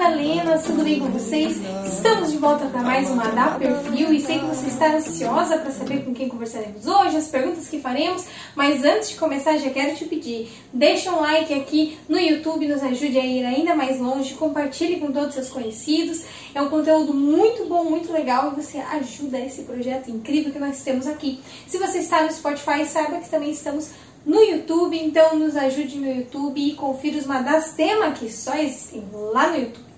[0.00, 1.58] Madalena, tudo bem com vocês?
[1.84, 5.70] Estamos de volta para mais uma da Perfil e sei que você está ansiosa para
[5.70, 8.24] saber com quem conversaremos hoje, as perguntas que faremos,
[8.56, 12.82] mas antes de começar já quero te pedir, deixa um like aqui no YouTube, nos
[12.82, 16.24] ajude a ir ainda mais longe, compartilhe com todos os seus conhecidos,
[16.54, 20.82] é um conteúdo muito bom, muito legal e você ajuda esse projeto incrível que nós
[20.82, 21.40] temos aqui.
[21.66, 23.90] Se você está no Spotify, saiba que também estamos
[24.24, 29.04] no YouTube, então nos ajude no YouTube e confira os Madas Tema que só existem
[29.12, 29.89] lá no YouTube.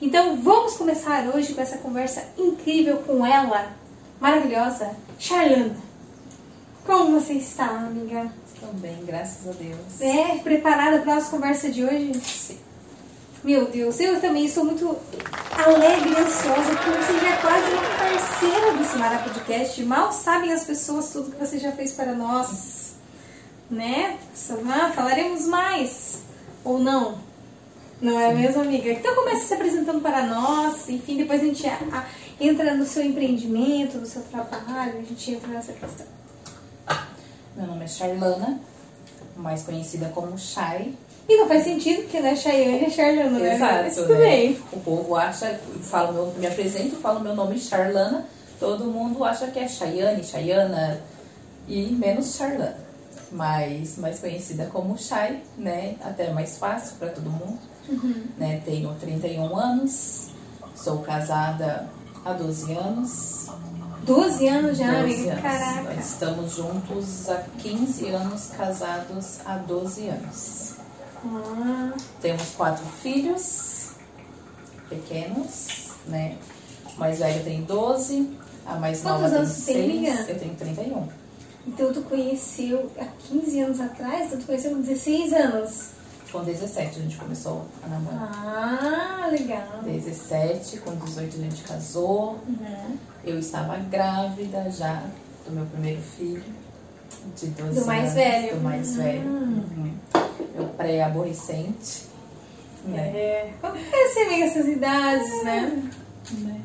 [0.00, 3.72] Então vamos começar hoje com essa conversa incrível com ela,
[4.20, 5.76] maravilhosa, Charlana.
[6.86, 8.32] Como você está, amiga?
[8.54, 10.00] Estou bem, graças a Deus.
[10.00, 12.14] É, preparada para a nossa conversa de hoje?
[12.20, 12.58] Sim.
[13.44, 14.96] Meu Deus, eu também estou muito
[15.52, 19.82] alegre e ansiosa, porque você já é quase uma parceira do Simara Podcast.
[19.84, 22.88] Mal sabem as pessoas tudo que você já fez para nós
[23.70, 24.18] né?
[24.66, 26.22] Ah, falaremos mais.
[26.64, 27.18] Ou não?
[28.00, 28.90] Não é mesmo, amiga?
[28.90, 31.64] Então comece se apresentando para nós, enfim, depois a gente
[32.40, 36.06] entra no seu empreendimento, no seu trabalho, a gente entra nessa questão.
[37.56, 38.60] Meu nome é Charlana,
[39.36, 40.94] mais conhecida como Chay.
[41.28, 43.54] E não faz sentido, porque não é Chayane, é Charlana, né?
[43.56, 44.20] Exato, Mas tudo né?
[44.20, 44.62] bem.
[44.72, 48.26] O povo acha, falo meu, me apresento, falo meu nome Charlana,
[48.58, 51.00] todo mundo acha que é Chayane, Chayana,
[51.66, 52.88] e menos Charlana
[53.32, 55.96] mais, mais conhecida como Shai, né?
[56.02, 57.58] Até mais fácil para todo mundo.
[57.88, 58.24] Uhum.
[58.36, 58.60] Né?
[58.64, 60.28] Tenho 31 anos,
[60.74, 61.88] sou casada
[62.24, 63.48] há 12 anos.
[64.04, 65.32] 12 anos já, 12 amiga?
[65.32, 65.42] Anos.
[65.42, 65.94] Caraca.
[65.94, 70.74] Nós estamos juntos há 15 anos, casados há 12 anos.
[71.24, 71.92] Ah.
[72.20, 73.92] Temos quatro filhos
[74.88, 76.36] pequenos, né?
[76.96, 80.28] O mais velho tem 12, a mais Quantos nova tem 6.
[80.28, 81.08] Eu tenho 31.
[81.66, 84.26] Então tu conheceu há 15 anos atrás?
[84.26, 85.97] Então tu conheceu com 16 anos?
[86.30, 88.30] Com 17 a gente começou a namorar.
[88.32, 89.82] Ah, legal.
[89.82, 92.38] 17, com 18 a gente casou.
[92.46, 92.98] Uhum.
[93.24, 95.04] Eu estava grávida já
[95.46, 96.44] do meu primeiro filho,
[97.34, 97.86] de 12 do anos.
[97.86, 98.56] mais velho.
[98.56, 99.02] Do mais uhum.
[99.02, 99.28] velho.
[99.28, 99.94] Uhum.
[100.54, 102.08] Meu pré-aborrecente.
[102.84, 103.08] Né?
[103.08, 103.54] É.
[103.60, 105.90] Como é ser amiga essas idades, né?
[106.32, 106.60] né?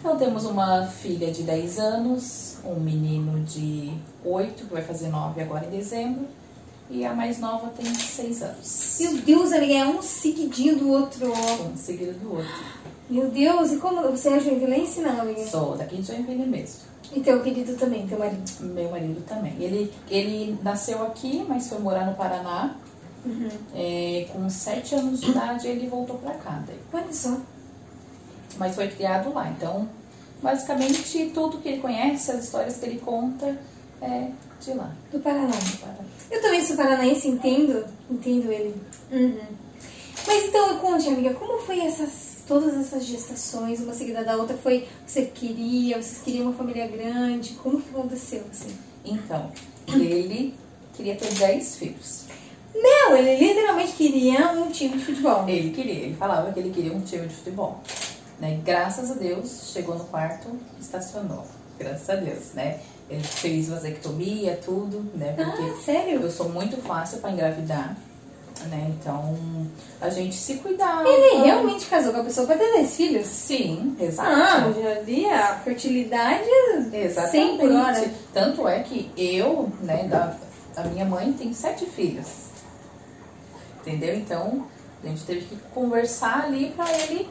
[0.00, 5.40] Então temos uma filha de 10 anos, um menino de 8, que vai fazer 9
[5.40, 6.26] agora em dezembro,
[6.90, 8.96] e a mais nova tem 6 anos.
[9.00, 11.32] Meu Deus, amiga, é um seguidinho do outro.
[11.32, 12.64] Um seguido do outro.
[13.08, 15.44] Meu Deus, e como você é joinvilense, não, amiga?
[15.46, 16.80] Sou, daqui de Joinville mesmo.
[17.12, 18.42] E teu querido também, teu marido?
[18.60, 19.54] Meu marido também.
[19.60, 22.76] Ele, ele nasceu aqui, mas foi morar no Paraná.
[23.24, 23.48] Uhum.
[23.74, 26.62] É, com 7 anos de idade, ele voltou pra cá.
[26.66, 26.78] Daí.
[26.92, 27.38] Olha só.
[28.58, 29.88] Mas foi criado lá, então
[30.44, 33.58] basicamente tudo que ele conhece, as histórias que ele conta
[34.02, 34.28] é
[34.60, 34.92] de lá.
[35.10, 35.46] Do Paraná.
[35.46, 36.04] Do Paraná.
[36.30, 38.74] Eu também sou paranaense, entendo, entendo ele.
[39.12, 39.40] Uhum.
[40.26, 44.56] Mas então, conte, amiga, como foi essas todas essas gestações, uma seguida da outra?
[44.56, 47.54] Foi você queria, vocês queriam uma família grande?
[47.54, 48.76] Como que aconteceu assim?
[49.04, 49.50] Então,
[49.88, 50.54] ele
[50.94, 52.24] queria ter 10 filhos.
[52.74, 55.48] Não, ele literalmente queria um time de futebol.
[55.48, 57.80] Ele queria, ele falava que ele queria um time de futebol.
[58.40, 58.60] Né?
[58.64, 60.48] Graças a Deus, chegou no quarto,
[60.80, 61.46] estacionou.
[61.78, 62.80] Graças a Deus, né?
[63.08, 65.34] Ele fez vasectomia, tudo, né?
[65.36, 66.22] Porque ah, sério?
[66.22, 67.96] eu sou muito fácil para engravidar,
[68.66, 68.92] né?
[68.98, 69.36] Então,
[70.00, 71.06] a gente se cuidava.
[71.06, 73.26] Ele realmente casou com a pessoa para ter 10 filhos?
[73.26, 74.30] Sim, exato.
[74.30, 76.48] Ah, já vi a fertilidade
[76.92, 77.30] Exatamente.
[77.30, 78.10] 100 por hora.
[78.32, 80.36] Tanto é que eu, né, da,
[80.76, 82.44] a minha mãe tem sete filhos.
[83.80, 84.14] Entendeu?
[84.14, 84.66] Então,
[85.02, 87.28] a gente teve que conversar ali para ele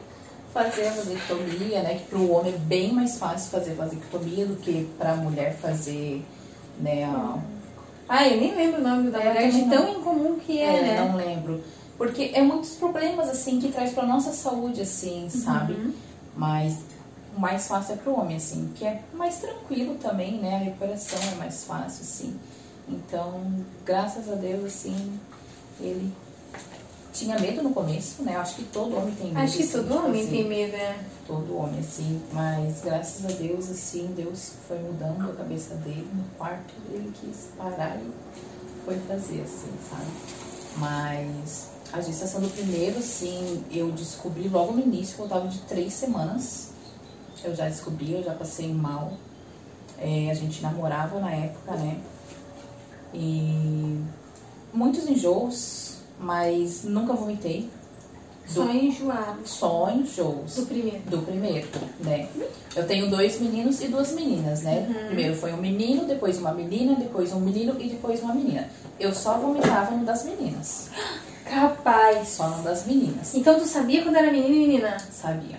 [0.54, 1.96] fazer a vasectomia, né?
[1.96, 5.56] Que para o homem é bem mais fácil fazer vasectomia do que para a mulher
[5.56, 6.24] fazer,
[6.80, 7.04] né?
[7.04, 7.38] A...
[8.08, 11.04] Ah, eu nem lembro o nome da mulher, de tão incomum que é, é, né?
[11.04, 11.62] Não lembro.
[11.98, 15.72] Porque é muitos problemas, assim, que traz para nossa saúde, assim, sabe?
[15.72, 15.92] Uhum.
[16.36, 16.78] Mas
[17.36, 20.56] o mais fácil é para o homem, assim, que é mais tranquilo também, né?
[20.56, 22.38] A recuperação é mais fácil, assim.
[22.88, 23.40] Então,
[23.84, 25.18] graças a Deus, assim,
[25.80, 26.12] ele
[27.14, 28.36] tinha medo no começo, né?
[28.36, 29.38] Acho que todo homem tem medo.
[29.38, 31.04] Acho que assim, todo homem tem medo, né?
[31.26, 32.20] Todo homem, assim.
[32.32, 36.08] Mas graças a Deus, assim, Deus foi mudando a cabeça dele.
[36.12, 38.10] No quarto, ele quis parar e
[38.84, 40.06] foi fazer, assim, sabe?
[40.76, 45.60] Mas a gestação do primeiro, assim, eu descobri logo no início, que eu tava de
[45.60, 46.70] três semanas.
[47.44, 49.12] Eu já descobri, eu já passei mal.
[49.98, 52.00] É, a gente namorava na época, né?
[53.12, 54.02] E
[54.72, 55.83] muitos enjoos,
[56.18, 57.68] mas nunca vomitei.
[58.46, 59.38] Do, só enjoado.
[59.46, 60.56] Só enjoos.
[60.56, 61.00] Do primeiro.
[61.06, 61.68] Do primeiro,
[62.00, 62.28] né?
[62.76, 64.86] Eu tenho dois meninos e duas meninas, né?
[64.86, 65.06] Uhum.
[65.06, 68.68] Primeiro foi um menino, depois uma menina, depois um menino e depois uma menina.
[69.00, 70.90] Eu só vomitava no das meninas.
[71.44, 72.28] Capaz.
[72.28, 73.34] Só não das meninas.
[73.34, 74.98] Então tu sabia quando era menino e menina?
[75.10, 75.58] Sabia.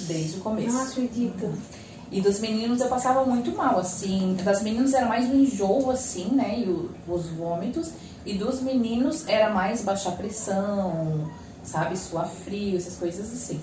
[0.00, 0.72] Desde o começo.
[0.72, 1.52] Não acredito.
[2.10, 4.36] E dos meninos eu passava muito mal, assim.
[4.42, 6.60] Das meninas era mais o enjoo, assim, né?
[6.60, 7.90] E o, os vômitos.
[8.24, 11.30] E dos meninos era mais baixar pressão,
[11.64, 11.96] sabe?
[11.96, 13.60] Suar frio, essas coisas assim.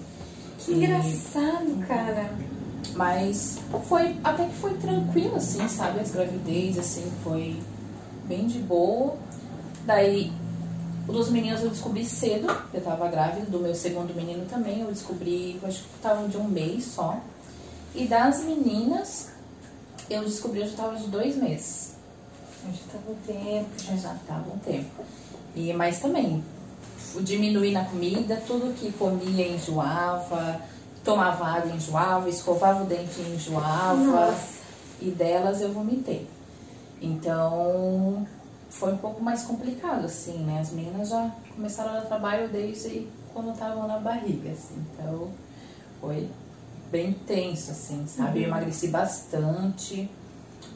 [0.60, 0.76] Que e...
[0.76, 2.30] engraçado, cara.
[2.96, 6.00] Mas foi, até que foi tranquilo, assim, sabe?
[6.00, 7.60] As gravidez, assim, foi
[8.26, 9.18] bem de boa.
[9.86, 10.32] Daí,
[11.06, 15.60] dos meninos eu descobri cedo, eu tava grávida, do meu segundo menino também, eu descobri,
[15.62, 17.20] eu acho que tava de um mês só.
[17.94, 19.30] E das meninas,
[20.10, 21.85] eu descobri que eu já tava de dois meses.
[22.72, 23.70] Já tava um tempo.
[23.78, 25.04] Já, já tava um tempo.
[25.56, 26.44] E, mas também,
[27.22, 30.62] diminuir na comida, tudo que comia enjoava
[31.06, 33.96] tomava água enjoava, escovava o dente enjoava.
[33.96, 34.56] Nossa.
[35.00, 36.28] E delas eu vomitei.
[37.02, 38.26] Então
[38.70, 40.60] foi um pouco mais complicado, assim, né?
[40.60, 44.84] As meninas já começaram o trabalho desde quando estavam na barriga, assim.
[44.94, 45.30] Então
[46.02, 46.30] foi
[46.92, 48.40] bem tenso, assim, sabe?
[48.40, 48.46] Uhum.
[48.46, 50.10] Eu emagreci bastante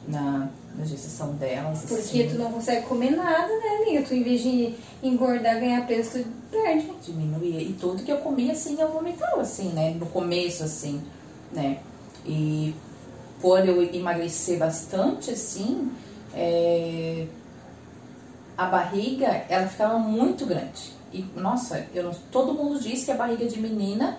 [0.06, 1.80] na, na gestação delas.
[1.80, 2.28] Porque assim.
[2.28, 4.02] tu não consegue comer nada, né, amiga?
[4.02, 6.90] Tu, em vez de engordar, ganhar peso, tu perde.
[7.04, 7.60] Diminuía.
[7.60, 9.94] E tudo que eu comia, assim, eu vomitava, assim, né?
[9.98, 11.02] No começo, assim,
[11.52, 11.78] né?
[12.24, 12.74] E
[13.40, 15.90] por eu emagrecer bastante, assim,
[16.34, 17.26] é...
[18.56, 20.92] a barriga, ela ficava muito grande.
[21.12, 24.18] E, nossa, eu, todo mundo diz que a barriga de menina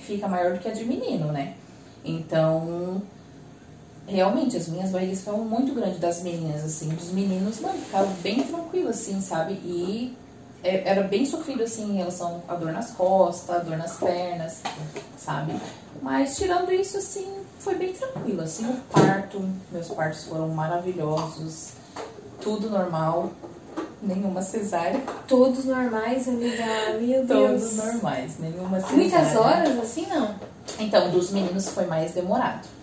[0.00, 1.54] fica maior do que a de menino, né?
[2.04, 3.02] Então,
[4.06, 6.88] realmente, as minhas barrigas ficavam muito grandes das meninas, assim.
[6.90, 9.54] Dos meninos, não, ficava bem tranquilo, assim, sabe?
[9.54, 10.16] E
[10.62, 14.62] é, era bem sofrido, assim, em relação à dor nas costas, a dor nas pernas,
[15.18, 15.54] sabe?
[16.00, 17.26] Mas, tirando isso, assim,
[17.58, 18.66] foi bem tranquilo, assim.
[18.68, 19.42] O parto,
[19.72, 21.72] meus partos foram maravilhosos,
[22.40, 23.30] tudo normal,
[24.02, 25.00] nenhuma cesárea.
[25.26, 26.64] Todos normais, amiga?
[27.00, 27.72] Meu Deus.
[27.72, 28.96] Todos normais, nenhuma cesárea.
[28.96, 30.34] Muitas horas, assim, não?
[30.78, 32.75] Então, dos meninos foi mais demorado.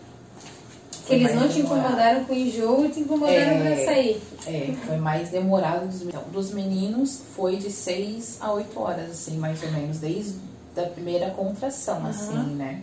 [1.06, 4.22] Que eles não te incomodaram com enjoo e te incomodaram é, pra sair.
[4.48, 6.16] É, foi mais demorado dos meninos.
[6.16, 10.36] Então, dos meninos foi de 6 a 8 horas, assim, mais ou menos, desde
[10.78, 12.08] a primeira contração, uhum.
[12.08, 12.82] assim, né?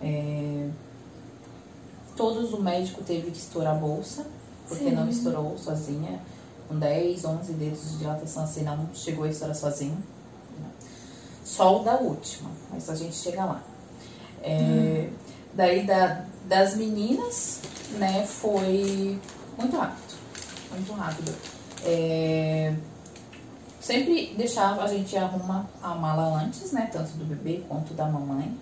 [0.00, 0.68] É,
[2.16, 4.26] todos o médico teve que estourar a bolsa,
[4.68, 4.92] porque Sim.
[4.92, 6.20] não estourou sozinha.
[6.68, 9.98] Com 10, 11 dedos de dilatação, assim, não chegou a estourar sozinho.
[11.44, 13.62] Só o da última, mas a gente chega lá.
[14.42, 15.12] É, hum.
[15.54, 17.60] Daí da, das meninas,
[17.92, 19.18] né, foi
[19.56, 20.18] muito rápido.
[20.70, 21.34] Muito rápido.
[21.82, 22.74] É,
[23.80, 28.54] sempre deixava, a gente arruma a mala antes, né, tanto do bebê quanto da mamãe.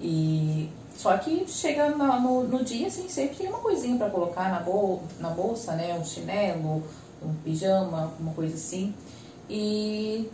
[0.00, 4.50] E só que chega no, no, no dia, assim, sempre tem uma coisinha para colocar
[4.50, 6.82] na, bol, na bolsa, né, um chinelo,
[7.22, 8.94] um pijama, uma coisa assim.
[9.50, 10.30] E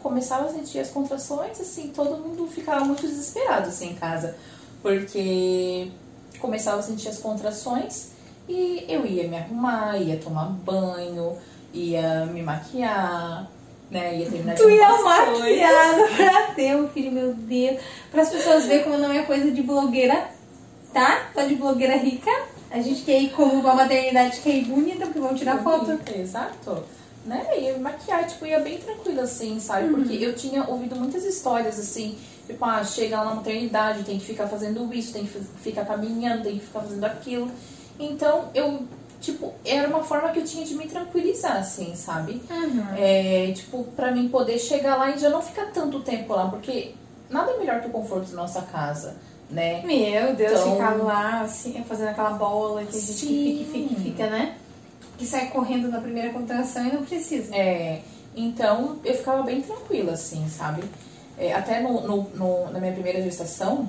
[0.00, 4.34] começava a sentir as contrações, assim, todo mundo ficava muito desesperado, assim, em casa
[4.82, 5.90] porque
[6.38, 8.12] começava a sentir as contrações
[8.48, 11.36] e eu ia me arrumar, ia tomar banho,
[11.72, 13.50] ia me maquiar,
[13.90, 14.16] né?
[14.16, 17.78] Ia terminar de Tu ia maquiada pra ter um filho, meu Deus.
[18.10, 20.28] Para as pessoas verem como não é coisa de blogueira,
[20.92, 21.28] tá?
[21.34, 22.30] Só de blogueira rica.
[22.70, 25.98] A gente quer ir como uma maternidade que é bonita, porque vão tirar foto.
[26.14, 26.84] Exato.
[27.24, 27.46] Né?
[27.54, 29.88] Me maquiar, tipo, ia bem tranquila, assim, sabe?
[29.88, 30.22] Porque uhum.
[30.22, 32.16] eu tinha ouvido muitas histórias, assim,
[32.48, 36.44] Tipo, ah, chega lá na maternidade, tem que ficar fazendo isso, tem que ficar caminhando,
[36.44, 37.50] tem que ficar fazendo aquilo.
[38.00, 38.84] Então, eu,
[39.20, 42.40] tipo, era uma forma que eu tinha de me tranquilizar, assim, sabe?
[42.50, 42.86] Uhum.
[42.96, 46.94] É, tipo, pra mim poder chegar lá e já não ficar tanto tempo lá, porque
[47.28, 49.16] nada é melhor que o conforto da nossa casa,
[49.50, 49.82] né?
[49.84, 53.66] Meu Deus, então, ficar lá, assim, fazendo aquela bola que a gente sim.
[53.70, 54.56] fica, fica, fica, né?
[55.18, 57.54] Que sai correndo na primeira contração e não precisa.
[57.54, 58.00] É,
[58.34, 60.82] então eu ficava bem tranquila, assim, sabe?
[61.38, 63.88] É, até no, no, no, na minha primeira gestação,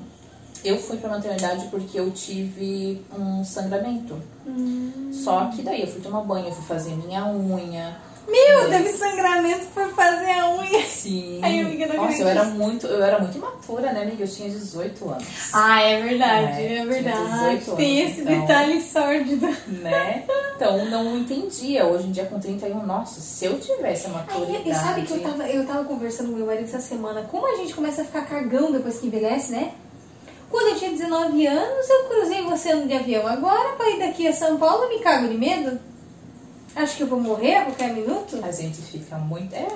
[0.64, 4.22] eu fui pra maternidade porque eu tive um sangramento.
[4.46, 5.10] Hum.
[5.12, 7.98] Só que daí eu fui tomar banho, eu fui fazer minha unha,
[8.30, 10.86] meu, teve sangramento pra fazer a unha.
[10.86, 11.40] Sim.
[11.44, 14.24] Amiga, não Nossa, eu era muito, eu era muito imatura, né, amiga?
[14.24, 15.28] Eu tinha 18 anos.
[15.54, 17.72] Ah, é verdade, é, é verdade.
[17.76, 19.48] Tem esse então, detalhe sórdido.
[19.68, 20.26] Né?
[20.56, 21.86] Então, não entendia.
[21.86, 24.70] Hoje em dia, com 31, nossa, se eu tivesse a maturidade...
[24.70, 27.56] e sabe que eu tava, eu tava conversando com meu marido essa semana, como a
[27.56, 29.72] gente começa a ficar cargão depois que envelhece, né?
[30.50, 33.28] Quando eu tinha 19 anos, eu cruzei você no de avião.
[33.28, 35.80] Agora, pra ir daqui a São Paulo, eu me cago de medo.
[36.76, 38.40] Acho que eu vou morrer a qualquer minuto?
[38.44, 39.54] A gente fica muito.
[39.54, 39.68] É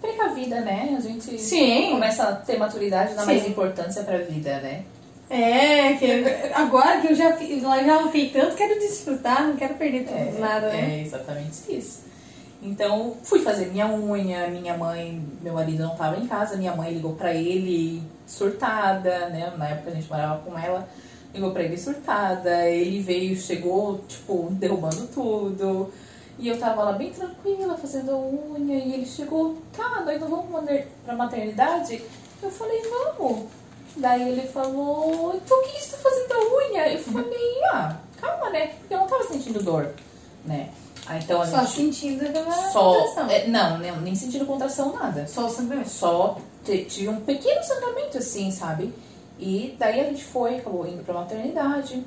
[0.00, 0.94] precavida, né?
[0.96, 1.90] A gente Sim.
[1.90, 3.26] começa a ter maturidade, dá Sim.
[3.26, 4.82] mais importância pra vida, né?
[5.28, 10.16] É, que agora que eu já, já lutei tanto, quero desfrutar, não quero perder tudo
[10.16, 10.98] é, nada, né?
[10.98, 12.00] É exatamente isso.
[12.62, 16.92] Então, fui fazer minha unha, minha mãe, meu marido não estava em casa, minha mãe
[16.92, 19.52] ligou para ele surtada, né?
[19.56, 20.86] Na época a gente morava com ela,
[21.32, 25.92] ligou para ele surtada, ele veio, chegou, tipo, derrubando tudo.
[26.40, 30.64] E eu tava lá bem tranquila, fazendo unha, e ele chegou, tá, nós não vamos
[31.04, 32.02] pra maternidade?
[32.42, 33.46] Eu falei, vamos.
[33.94, 36.92] Daí ele falou, então o que você tá fazendo a unha?
[36.94, 38.68] Eu falei, ah, calma, né?
[38.68, 39.94] Porque eu não tava sentindo dor,
[40.46, 40.70] né?
[41.06, 41.76] Ah, então a Só gente...
[41.76, 43.30] sentindo aquela Só, contração.
[43.30, 45.26] é, não, nem, nem sentindo contração, nada.
[45.26, 45.90] Só o sangramento.
[45.90, 48.94] Só tive um pequeno sangramento, assim, sabe?
[49.38, 52.02] E daí a gente foi, acabou indo pra maternidade.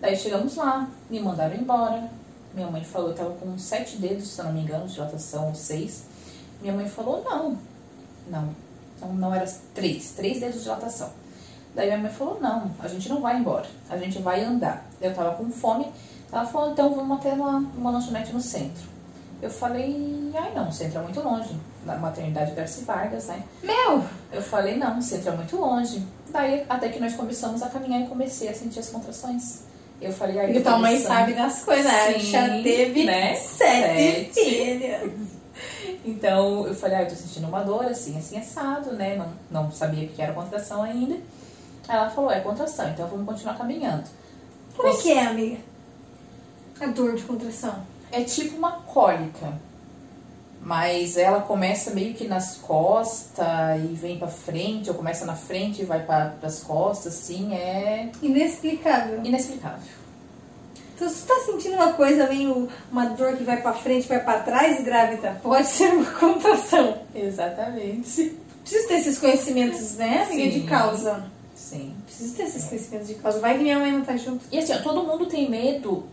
[0.00, 2.10] Daí chegamos lá, me mandaram embora.
[2.54, 5.48] Minha mãe falou, eu tava com sete dedos, se eu não me engano, de dilatação,
[5.48, 6.04] ou seis.
[6.60, 7.58] Minha mãe falou, não,
[8.28, 8.54] não,
[9.00, 11.10] não, não era três, três dedos de dilatação.
[11.74, 14.84] Daí minha mãe falou, não, a gente não vai embora, a gente vai andar.
[15.00, 15.86] Eu tava com fome,
[16.32, 18.88] ela falou, então vamos até uma, uma lanchonete no centro.
[19.40, 23.44] Eu falei, ai não, o centro é muito longe, na maternidade Garcia Vargas, né?
[23.62, 24.04] Meu!
[24.32, 26.04] Eu falei, não, o centro é muito longe.
[26.30, 29.67] Daí, até que nós começamos a caminhar e comecei a sentir as contrações.
[30.00, 32.12] Eu falei, ai, E tua mãe sabe das coisas, né?
[32.14, 33.34] Sim, Já teve né?
[33.34, 34.40] sete, Sete.
[34.44, 35.28] filhos.
[36.04, 39.16] Então, eu falei, ai, eu tô sentindo uma dor, assim, assim, assado, né?
[39.16, 39.32] Não,
[39.64, 41.16] não sabia o que era contração ainda.
[41.88, 44.04] Ela falou, é contração, então vamos continuar caminhando.
[44.76, 45.58] Como é que é, amiga?
[46.80, 47.82] A dor de contração.
[48.12, 49.52] É tipo uma cólica.
[50.60, 53.46] Mas ela começa meio que nas costas
[53.82, 58.10] e vem pra frente, ou começa na frente e vai para as costas, assim, é
[58.20, 59.20] Inexplicável.
[59.24, 59.78] inexplicável.
[60.96, 62.68] Então, se tu tá sentindo uma coisa meio.
[62.90, 66.98] uma dor que vai pra frente, vai pra trás, grávida, pode ser uma contração.
[67.14, 68.36] Exatamente.
[68.62, 70.66] Preciso ter esses conhecimentos, né, amiga, de Sim.
[70.66, 71.24] causa.
[71.54, 71.94] Sim.
[72.04, 73.38] Preciso ter esses conhecimentos de causa.
[73.38, 74.44] Vai que minha mãe não tá junto.
[74.50, 76.04] E assim, ó, todo mundo tem medo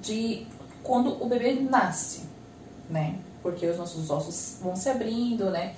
[0.00, 0.46] de
[0.82, 2.22] quando o bebê nasce,
[2.88, 3.14] né?
[3.44, 5.74] Porque os nossos ossos vão se abrindo, né?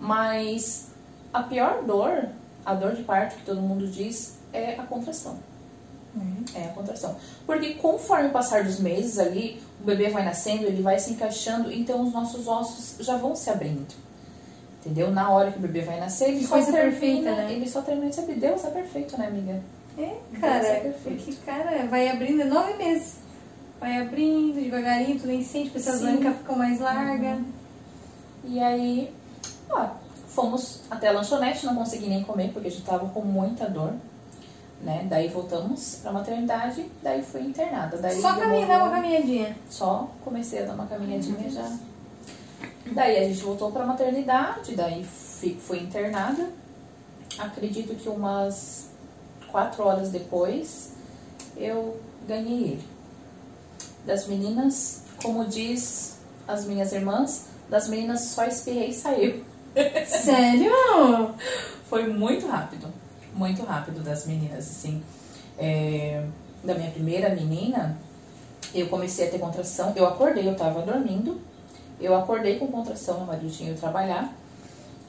[0.00, 0.86] Mas
[1.32, 2.28] a pior dor,
[2.64, 5.36] a dor de parto que todo mundo diz, é a contração.
[6.54, 7.16] É a contração.
[7.46, 11.70] Porque conforme o passar dos meses ali, o bebê vai nascendo, ele vai se encaixando,
[11.72, 13.86] então os nossos ossos já vão se abrindo.
[14.80, 15.10] Entendeu?
[15.10, 17.52] Na hora que o bebê vai nascer, ele Que só coisa termina, perfeita, né?
[17.52, 18.34] ele só termina de se abrir.
[18.36, 19.60] Deus é perfeito, né, amiga?
[19.98, 21.24] É, Deus cara, é perfeito.
[21.24, 23.16] porque, cara, vai abrindo é nove meses.
[23.80, 26.06] Vai abrindo devagarinho, tu nem sente, porque essas Sim.
[26.06, 26.14] Uhum.
[26.14, 27.40] ancas ficam mais largas.
[28.44, 29.14] E aí,
[29.70, 29.88] ó,
[30.28, 33.92] fomos até a lanchonete, não consegui nem comer porque a gente tava com muita dor,
[34.82, 35.06] né?
[35.08, 37.96] Daí voltamos pra maternidade, daí fui internada.
[37.98, 39.56] Daí Só caminhar, dar uma caminhadinha.
[39.70, 41.76] Só comecei a dar uma caminhadinha já.
[42.92, 46.48] Daí a gente voltou pra maternidade, daí fui, fui internada.
[47.38, 48.88] Acredito que umas
[49.50, 50.94] quatro horas depois
[51.56, 52.97] eu ganhei ele.
[54.08, 59.44] Das meninas, como diz as minhas irmãs, das meninas só espirrei e saiu.
[60.08, 60.72] Sério?
[61.90, 62.90] Foi muito rápido,
[63.34, 65.02] muito rápido das meninas, assim.
[65.58, 66.24] É,
[66.64, 67.98] da minha primeira menina,
[68.74, 69.92] eu comecei a ter contração.
[69.94, 71.38] Eu acordei, eu tava dormindo.
[72.00, 74.32] Eu acordei com contração, meu marido tinha ido trabalhar.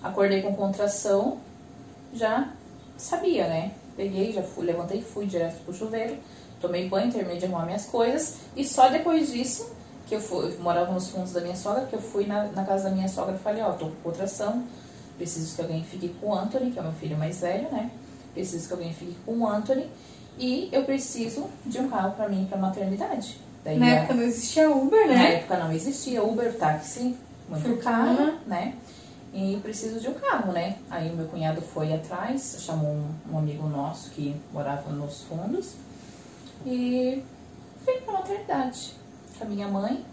[0.03, 1.37] Acordei com contração,
[2.13, 2.49] já
[2.97, 3.71] sabia, né?
[3.95, 6.17] Peguei, já fui, levantei, fui direto pro chuveiro,
[6.59, 8.37] tomei banho, terminei de arrumar minhas coisas.
[8.55, 9.71] E só depois disso,
[10.07, 12.63] que eu, fui, eu morava nos fundos da minha sogra, que eu fui na, na
[12.63, 14.63] casa da minha sogra e falei, ó, tô com contração,
[15.17, 17.91] preciso que alguém fique com o Anthony, que é o meu filho mais velho, né?
[18.33, 19.89] Preciso que alguém fique com o Anthony.
[20.37, 23.37] E eu preciso de um carro pra mim pra maternidade.
[23.63, 25.33] Daí Na época não existia Uber, na né?
[25.35, 27.17] época não existia Uber, táxi,
[27.49, 28.73] muito caro, né?
[29.33, 30.77] E preciso de um carro, né?
[30.89, 35.73] Aí o meu cunhado foi atrás, chamou um, um amigo nosso que morava nos fundos
[36.65, 37.23] e
[37.83, 38.93] fui pra maternidade
[39.37, 40.05] com a minha mãe.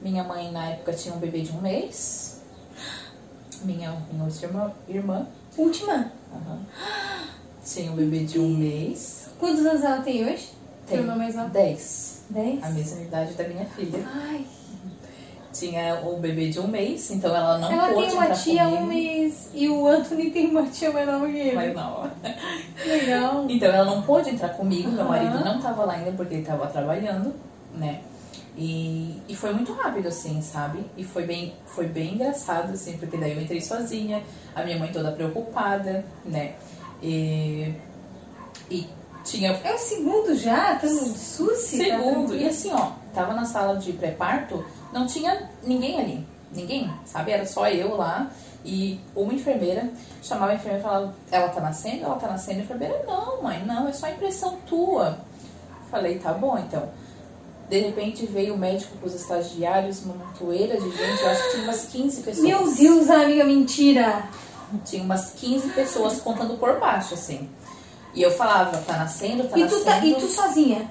[0.00, 2.40] Minha mãe na época tinha um bebê de um mês.
[3.62, 5.26] Minha, minha outra irmã,
[5.56, 6.10] Última.
[6.34, 6.60] aham,
[7.64, 9.28] tinha um bebê de um mês.
[9.38, 10.50] Quantos anos ela tem hoje?
[10.86, 11.48] Tem irmã mais nova?
[11.50, 12.62] 10, Dez?
[12.64, 14.04] a mesma idade da minha filha.
[14.12, 14.44] Ai,
[15.52, 18.82] Tinha o bebê de um mês, então ela não ela pôde tem uma tia comigo.
[18.82, 21.74] um mês e o Anthony tem uma tia mais nova que ele.
[21.74, 22.10] Não.
[22.86, 23.46] Legal.
[23.50, 25.08] Então ela não pôde entrar comigo, meu Aham.
[25.08, 27.34] marido não tava lá ainda porque ele tava trabalhando,
[27.74, 28.00] né?
[28.56, 30.84] E, e foi muito rápido, assim, sabe?
[30.96, 34.22] E foi bem, foi bem engraçado, assim, porque daí eu entrei sozinha,
[34.54, 36.54] a minha mãe toda preocupada, né?
[37.02, 37.72] E,
[38.70, 38.86] e
[39.24, 40.76] tinha É o segundo já?
[40.76, 41.78] Tá no SUSI?
[41.78, 42.42] Tá Segundo, tranquilo?
[42.42, 46.26] e assim, ó, tava na sala de pré-parto, não tinha ninguém ali.
[46.52, 47.32] Ninguém, sabe?
[47.32, 48.30] Era só eu lá
[48.64, 49.88] e uma enfermeira
[50.22, 52.04] chamava a enfermeira e falava: Ela tá nascendo?
[52.04, 52.60] Ela tá nascendo?
[52.60, 55.18] A enfermeira: Não, mãe, não, é só impressão tua.
[55.90, 56.88] Falei: Tá bom, então.
[57.70, 61.50] De repente veio o médico com os estagiários, uma montoeira de gente, eu acho que
[61.52, 62.46] tinha umas 15 pessoas.
[62.46, 64.24] Meu Deus, amiga, mentira!
[64.84, 67.48] Tinha umas 15 pessoas contando por baixo, assim.
[68.14, 69.80] E eu falava, tá nascendo, tá E nascendo.
[69.80, 70.86] tu, tá, e tu sozinha?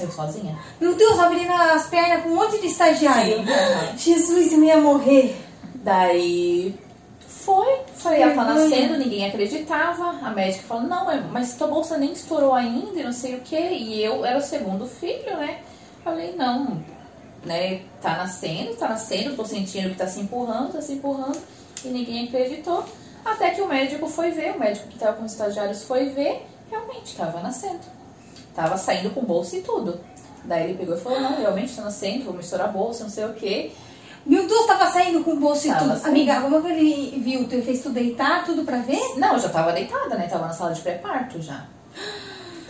[0.00, 0.58] Eu sozinha.
[0.80, 3.36] Meu Deus, abrindo as pernas com um monte de estagiário.
[3.38, 3.96] Sim.
[3.98, 5.36] Jesus, eu ia morrer.
[5.76, 6.74] Daí
[7.26, 10.10] foi, falei, ela tá nascendo, ninguém acreditava.
[10.22, 13.40] A médica falou, não, é- mas tua bolsa nem estourou ainda e não sei o
[13.40, 13.56] que.
[13.56, 15.58] E eu era o segundo filho, né?
[16.04, 16.82] Falei, não,
[17.44, 17.82] né?
[18.00, 21.38] Tá nascendo, tá nascendo, tô sentindo que tá se empurrando, tá se empurrando.
[21.84, 22.84] E ninguém acreditou.
[23.24, 26.46] Até que o médico foi ver, o médico que tava com os estagiários foi ver,
[26.70, 27.80] realmente tava nascendo.
[28.54, 29.98] Tava saindo com bolsa e tudo.
[30.44, 33.24] Daí ele pegou e falou, não, realmente tá nascendo, vou misturar a bolsa, não sei
[33.24, 33.72] o que.
[34.26, 35.98] Meu Deus, tava saindo com o bolso e Tava tudo.
[35.98, 36.08] saindo.
[36.08, 37.48] Amiga, como é que ele viu?
[37.48, 39.00] Tu fez tu deitar, tudo pra ver?
[39.16, 40.28] Não, eu já tava deitada, né?
[40.28, 41.66] Tava na sala de pré-parto já.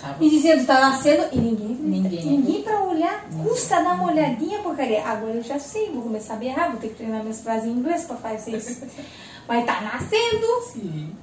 [0.00, 0.18] Tava.
[0.18, 1.68] Me dizendo, tá nascendo e ninguém.
[1.68, 2.24] Ninguém.
[2.24, 3.24] Ninguém pra olhar.
[3.42, 5.04] Custa dar uma olhadinha, porcaria.
[5.06, 7.72] Agora eu já sei, vou começar a berrar, vou ter que treinar minhas frases em
[7.72, 8.82] inglês pra fazer isso.
[9.46, 10.46] Mas tá nascendo.
[10.72, 11.14] Sim.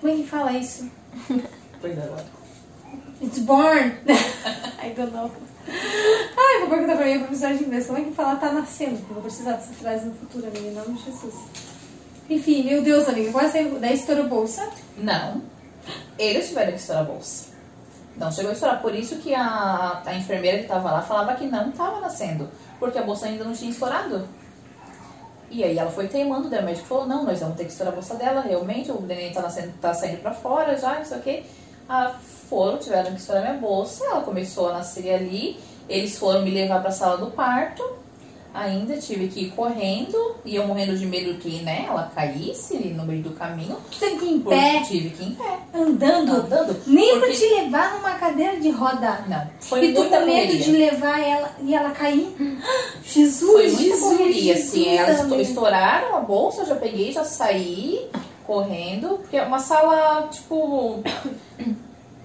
[0.00, 0.88] Como é que fala isso?
[1.80, 2.10] Pois é.
[3.20, 3.98] It's born.
[4.80, 5.30] I don't know.
[5.68, 8.98] Ai, vou perguntar pra minha professora de inglês como é que fala tá nascendo.
[9.08, 11.34] Eu vou precisar dessa frase no futuro, amiga, em nome de Jesus.
[12.30, 13.78] Enfim, meu Deus, amiga, agora saiu.
[13.78, 14.70] Daí estourou a bolsa.
[14.96, 15.42] Não.
[16.18, 17.48] Eles tiveram que estourar a bolsa.
[18.16, 18.80] Não chegou a estourar.
[18.80, 22.48] Por isso que a, a enfermeira que tava lá falava que não tava nascendo.
[22.78, 24.28] Porque a bolsa ainda não tinha estourado.
[25.50, 27.92] E aí ela foi teimando, daí o médico falou, não, nós vamos ter que estourar
[27.92, 31.18] a bolsa dela, realmente, o neném tá, nascendo, tá saindo pra fora já, não sei
[31.18, 31.42] o quê.
[31.88, 32.14] Ah,
[32.48, 36.80] foram, tiveram que estourar minha bolsa, ela começou a nascer ali, eles foram me levar
[36.82, 37.82] pra sala do parto,
[38.54, 43.04] ainda tive que ir correndo, e eu morrendo de medo que, né, ela caísse no
[43.04, 46.32] meio do caminho, teve que ir em pé, tive que ir em pé, andando.
[46.32, 46.76] andando.
[46.86, 49.20] Nem pra porque- te levar numa cadeira de roda.
[49.28, 50.58] Não, foi e tu com medo correria.
[50.64, 52.34] de levar ela e ela cair.
[53.04, 54.88] Jesus, Foi muita Jesus, correria, Jesus, assim.
[54.96, 58.08] Elas estouraram a bolsa, eu já peguei, já saí
[58.46, 59.18] correndo.
[59.18, 61.02] Porque é uma sala, tipo,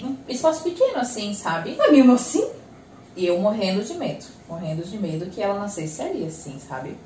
[0.03, 1.75] um espaço pequeno, assim, sabe?
[1.77, 2.47] Mas mesmo assim,
[3.15, 4.25] E eu morrendo de medo.
[4.49, 6.97] Morrendo de medo que ela nascesse ali, assim, sabe?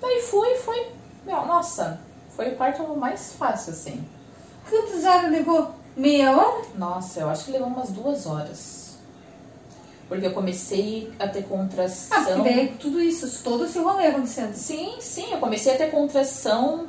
[0.00, 0.86] Daí fui, foi.
[1.26, 2.00] Meu, nossa,
[2.36, 4.04] foi o parto mais fácil, assim.
[4.68, 5.74] quantas horas levou?
[5.96, 6.64] Meia hora?
[6.76, 8.96] Nossa, eu acho que levou umas duas horas.
[10.08, 12.42] Porque eu comecei a ter Ah, contração.
[12.42, 14.54] daí tudo isso, todo esse rolê acontecendo.
[14.54, 16.86] Sim, sim, eu comecei a ter contração.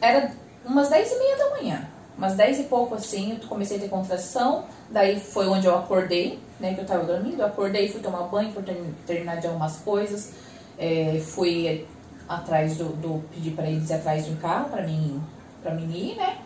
[0.00, 0.32] Era
[0.64, 1.89] umas 10 e meia da manhã.
[2.20, 4.64] Umas 10 e pouco assim, eu comecei a ter contração.
[4.90, 6.74] Daí foi onde eu acordei, né?
[6.74, 7.40] Que eu tava dormindo.
[7.40, 10.32] Eu acordei, fui tomar banho, fui ter- terminar de algumas coisas.
[10.78, 11.86] É, fui
[12.28, 13.24] atrás do, do.
[13.34, 15.18] Pedi pra eles ir atrás de um carro pra mim,
[15.62, 16.36] pra mim ir, né?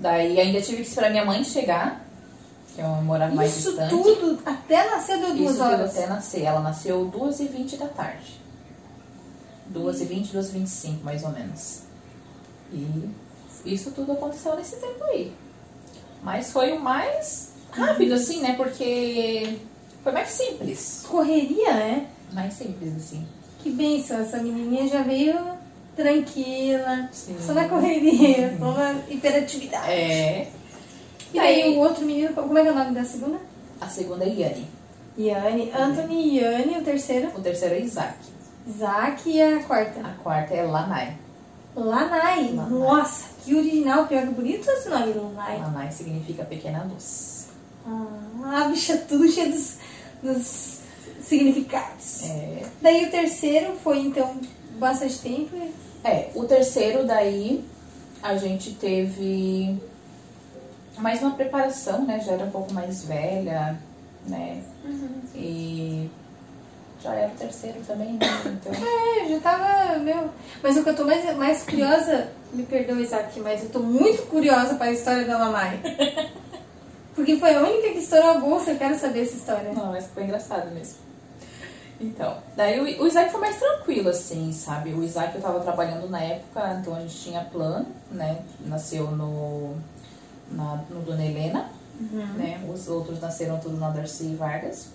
[0.00, 2.04] Daí ainda tive que esperar minha mãe chegar,
[2.74, 3.90] que eu morava mais Isso distante.
[3.90, 5.90] tudo até nascer deu duas Isso horas.
[5.96, 6.42] até nascer.
[6.42, 8.40] Ela nasceu 2h20 da tarde.
[9.72, 11.82] 2h20, 2h25, mais ou menos.
[12.72, 13.08] E
[13.74, 15.32] isso tudo aconteceu nesse tempo aí.
[16.22, 18.54] Mas foi o mais rápido, assim, né?
[18.56, 19.56] Porque
[20.02, 21.04] foi mais simples.
[21.08, 22.06] Correria, né?
[22.32, 23.26] Mais simples, assim.
[23.62, 25.36] Que benção, essa menininha já veio
[25.96, 27.36] tranquila, Sim.
[27.40, 29.90] só na correria, só na hiperatividade.
[29.90, 30.48] É.
[31.34, 33.38] E aí o outro menino, como é que é o nome da segunda?
[33.80, 34.68] A segunda é Yane.
[35.18, 38.14] Yane, Anthony e Yane, o terceiro, O terceiro é Isaac.
[38.66, 41.16] Isaac e a quarta, A quarta é Lanai.
[41.84, 42.52] Lanai.
[42.52, 42.70] Lanai.
[42.70, 45.58] Nossa, que original, pior que bonito esse nome, Lanai.
[45.60, 47.48] Lanai significa pequena luz.
[47.86, 49.76] Ah, a bicha cheio dos,
[50.22, 50.78] dos
[51.22, 52.24] significados.
[52.24, 52.62] É.
[52.82, 54.36] Daí o terceiro foi então
[54.78, 55.56] bastante tempo.
[55.56, 55.72] e-
[56.04, 57.64] É, o terceiro daí
[58.22, 59.76] a gente teve
[60.98, 62.20] mais uma preparação, né?
[62.20, 63.78] Já era um pouco mais velha,
[64.26, 64.62] né?
[65.34, 66.08] E
[67.02, 68.26] já era o terceiro também, né?
[68.46, 70.28] Então, É, eu já tava, meu.
[70.62, 74.22] Mas o que eu tô mais, mais curiosa, me perdoa, Isaac, mas eu tô muito
[74.28, 75.80] curiosa para a história da Lanai.
[77.14, 79.72] Porque foi a única que estourou a bolsa, eu quero saber essa história.
[79.72, 80.96] não, mas foi engraçado mesmo.
[82.00, 84.94] Então, daí o, o Isaac foi mais tranquilo, assim, sabe?
[84.94, 88.38] O Isaac eu tava trabalhando na época, então a gente tinha plano, né?
[88.66, 89.74] Nasceu no,
[90.52, 91.68] na, no Dona Helena,
[92.36, 92.64] né?
[92.72, 94.90] Os outros nasceram tudo na Darcy Vargas.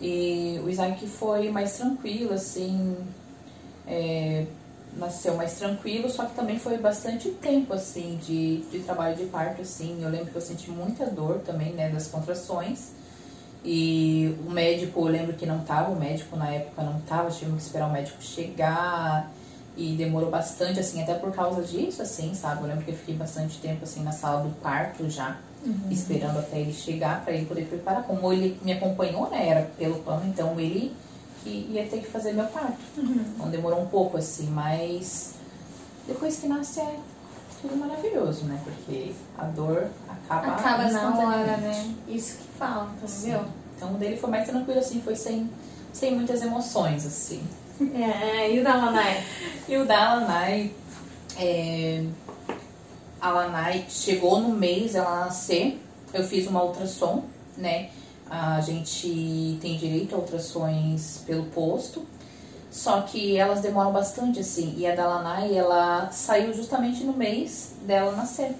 [0.00, 2.96] E o Isaac foi mais tranquilo, assim,
[3.86, 4.46] é,
[4.96, 9.62] nasceu mais tranquilo, só que também foi bastante tempo, assim, de, de trabalho de parto,
[9.62, 10.02] assim.
[10.02, 12.92] Eu lembro que eu senti muita dor também, né, das contrações.
[13.64, 17.62] E o médico, eu lembro que não tava, o médico na época não tava, tivemos
[17.62, 19.30] que esperar o médico chegar.
[19.76, 22.62] E demorou bastante, assim, até por causa disso, assim, sabe?
[22.62, 25.90] Eu lembro que eu fiquei bastante tempo, assim, na sala do parto já, uhum.
[25.90, 28.04] esperando até ele chegar para ele poder preparar.
[28.04, 29.48] Como ele me acompanhou, né?
[29.48, 30.94] Era pelo plano, então ele
[31.42, 32.78] que ia ter que fazer meu parto.
[32.96, 33.24] Uhum.
[33.34, 35.34] Então demorou um pouco, assim, mas
[36.06, 36.96] depois que nasce é
[37.60, 38.60] tudo maravilhoso, né?
[38.64, 41.94] Porque a dor acaba, acaba na hora, né?
[42.08, 43.44] Isso que falta, entendeu?
[43.76, 45.48] Então o dele foi mais tranquilo, assim, foi sem,
[45.92, 47.42] sem muitas emoções, assim.
[47.94, 49.24] É, e o da Lanai?
[49.68, 50.72] e o da Lanai,
[51.38, 52.04] é,
[53.20, 55.80] a Lanai chegou no mês ela nascer,
[56.12, 57.24] eu fiz uma ultrassom,
[57.56, 57.90] né?
[58.30, 62.06] A gente tem direito a ultrassons pelo posto.
[62.70, 64.74] Só que elas demoram bastante, assim.
[64.76, 68.54] E a da Lanai, ela saiu justamente no mês dela nascer.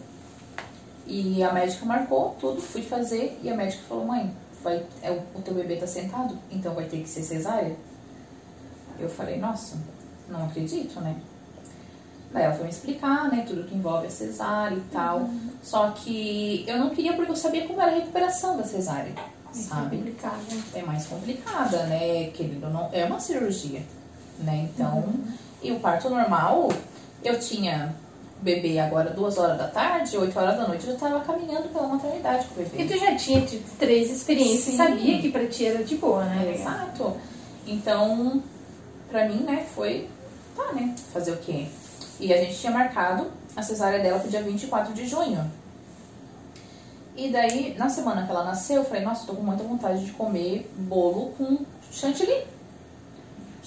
[1.07, 3.39] E a médica marcou tudo, fui fazer.
[3.43, 7.03] E a médica falou, mãe, vai, é, o teu bebê tá sentado, então vai ter
[7.03, 7.77] que ser cesárea.
[8.99, 9.77] Eu falei, nossa,
[10.29, 11.17] não acredito, né?
[12.33, 15.21] Daí ela foi me explicar, né, tudo que envolve a cesárea e tal.
[15.21, 15.51] Uhum.
[15.63, 19.13] Só que eu não queria porque eu sabia como era a recuperação da cesárea,
[19.51, 19.97] é sabe?
[19.97, 20.37] complicada.
[20.75, 22.69] É mais complicada, né, querido?
[22.69, 23.83] Não, é uma cirurgia
[24.41, 24.69] né?
[24.73, 25.25] Então, uhum.
[25.63, 26.69] e o parto normal,
[27.25, 27.95] eu tinha
[28.41, 31.89] bebê agora duas horas da tarde, 8 horas da noite, eu já tava caminhando pela
[31.89, 32.83] maternidade com o bebê.
[32.83, 34.77] E tu já tinha tipo, três experiências, Sim.
[34.77, 36.55] sabia que pra ti era de boa, né?
[36.55, 37.17] Exato.
[37.67, 38.43] Então,
[39.11, 40.09] pra mim, né, foi,
[40.57, 41.67] tá, né, fazer o quê?
[42.21, 45.51] E a gente tinha marcado a cesárea dela pro dia 24 de junho.
[47.17, 50.13] E daí, na semana que ela nasceu, eu falei, nossa, tô com muita vontade de
[50.13, 51.59] comer bolo com
[51.91, 52.45] chantilly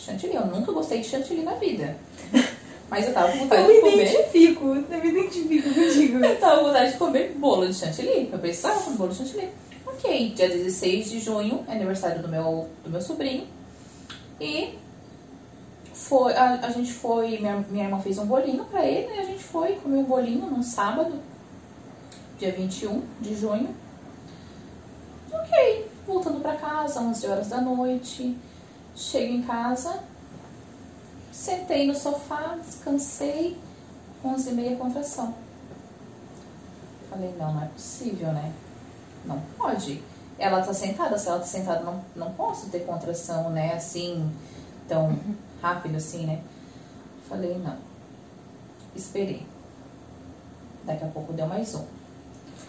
[0.01, 0.35] chantilly.
[0.35, 1.95] Eu nunca gostei de chantilly na vida.
[2.89, 3.91] Mas eu tava com vontade eu de comer.
[3.91, 6.17] Eu me identifico, eu me identifico contigo.
[6.25, 8.29] eu tava com vontade de comer bolo de chantilly.
[8.31, 9.49] Eu precisava comer bolo de chantilly.
[9.85, 13.47] Ok, dia 16 de junho, é aniversário do meu, do meu sobrinho.
[14.39, 14.77] E
[16.11, 19.23] foi, a, a gente foi, minha, minha irmã fez um bolinho pra ele, e a
[19.23, 21.13] gente foi comer um bolinho num sábado,
[22.37, 23.73] dia 21 de junho.
[25.31, 28.37] Ok, voltando pra casa, 11 horas da noite.
[28.93, 30.03] Chego em casa,
[31.31, 33.57] sentei no sofá, descansei,
[34.21, 35.33] 11 e meia contração.
[37.09, 38.51] Falei, não, não é possível, né?
[39.23, 40.03] Não pode.
[40.37, 43.75] Ela tá sentada, se ela tá sentada, não, não posso ter contração, né?
[43.75, 44.29] Assim,
[44.89, 45.17] tão
[45.61, 46.39] rápido assim, né?
[47.29, 47.77] Falei, não.
[48.95, 49.45] Esperei.
[50.83, 51.85] Daqui a pouco deu mais um.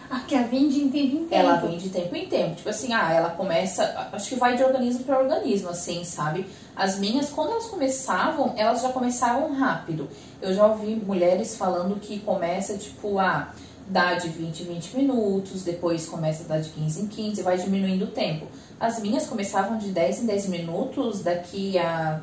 [0.09, 1.33] Ah, que ela vem de tempo em tempo.
[1.33, 2.55] Ela vem de tempo em tempo.
[2.55, 3.83] Tipo assim, ah, ela começa.
[4.11, 6.45] Acho que vai de organismo para organismo, assim, sabe?
[6.75, 10.07] As minhas, quando elas começavam, elas já começavam rápido.
[10.41, 13.53] Eu já ouvi mulheres falando que começa, tipo, a ah,
[13.87, 17.57] dar de 20 em 20 minutos, depois começa a dar de 15 em 15, vai
[17.57, 18.47] diminuindo o tempo.
[18.79, 22.21] As minhas começavam de 10 em 10 minutos, daqui a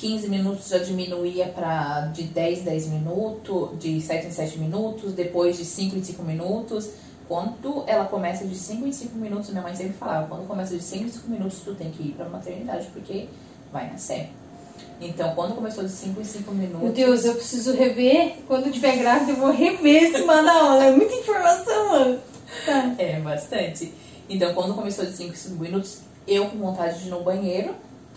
[0.00, 5.12] 15 minutos já diminuía para de 10 em 10 minutos, de 7 em 7 minutos,
[5.12, 6.88] depois de 5 em 5 minutos.
[7.28, 10.82] Quando ela começa de 5 em 5 minutos, minha mãe sempre falava, quando começa de
[10.82, 13.28] 5 em 5 minutos, tu tem que ir para maternidade, porque
[13.70, 14.30] vai nascer.
[15.02, 16.80] Então, quando começou de 5 em 5 minutos...
[16.80, 18.36] Meu Deus, eu preciso rever.
[18.48, 20.82] Quando eu tiver grávida, eu vou rever esse aula.
[20.82, 22.18] É muita informação, mano.
[22.64, 22.94] Tá.
[22.98, 23.92] É, bastante.
[24.30, 27.74] Então, quando começou de 5 em 5 minutos, eu com vontade de ir no banheiro,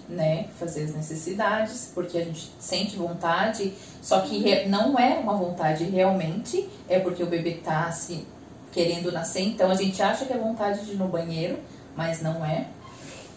[0.07, 5.85] né, fazer as necessidades, porque a gente sente vontade, só que não é uma vontade
[5.85, 8.25] realmente, é porque o bebê tá assim,
[8.71, 11.57] querendo nascer, então a gente acha que é vontade de ir no banheiro,
[11.95, 12.67] mas não é.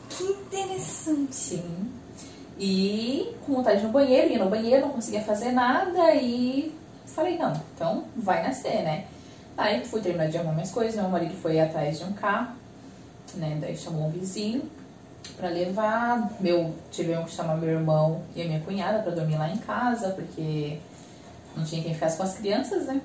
[0.08, 1.34] Que interessante.
[1.34, 1.92] Sim.
[2.58, 6.74] E com vontade de ir no banheiro, ia no banheiro, não conseguia fazer nada e
[7.04, 9.04] falei, não, então vai nascer, né?
[9.56, 12.54] Aí fui terminar de arrumar minhas coisas, meu marido foi atrás de um carro,
[13.34, 13.58] né?
[13.60, 14.62] Daí chamou um vizinho,
[15.36, 16.30] para levar.
[16.40, 20.10] Meu, tivemos que chamar meu irmão e a minha cunhada para dormir lá em casa,
[20.10, 20.78] porque
[21.56, 23.00] não tinha quem ficasse com as crianças, né?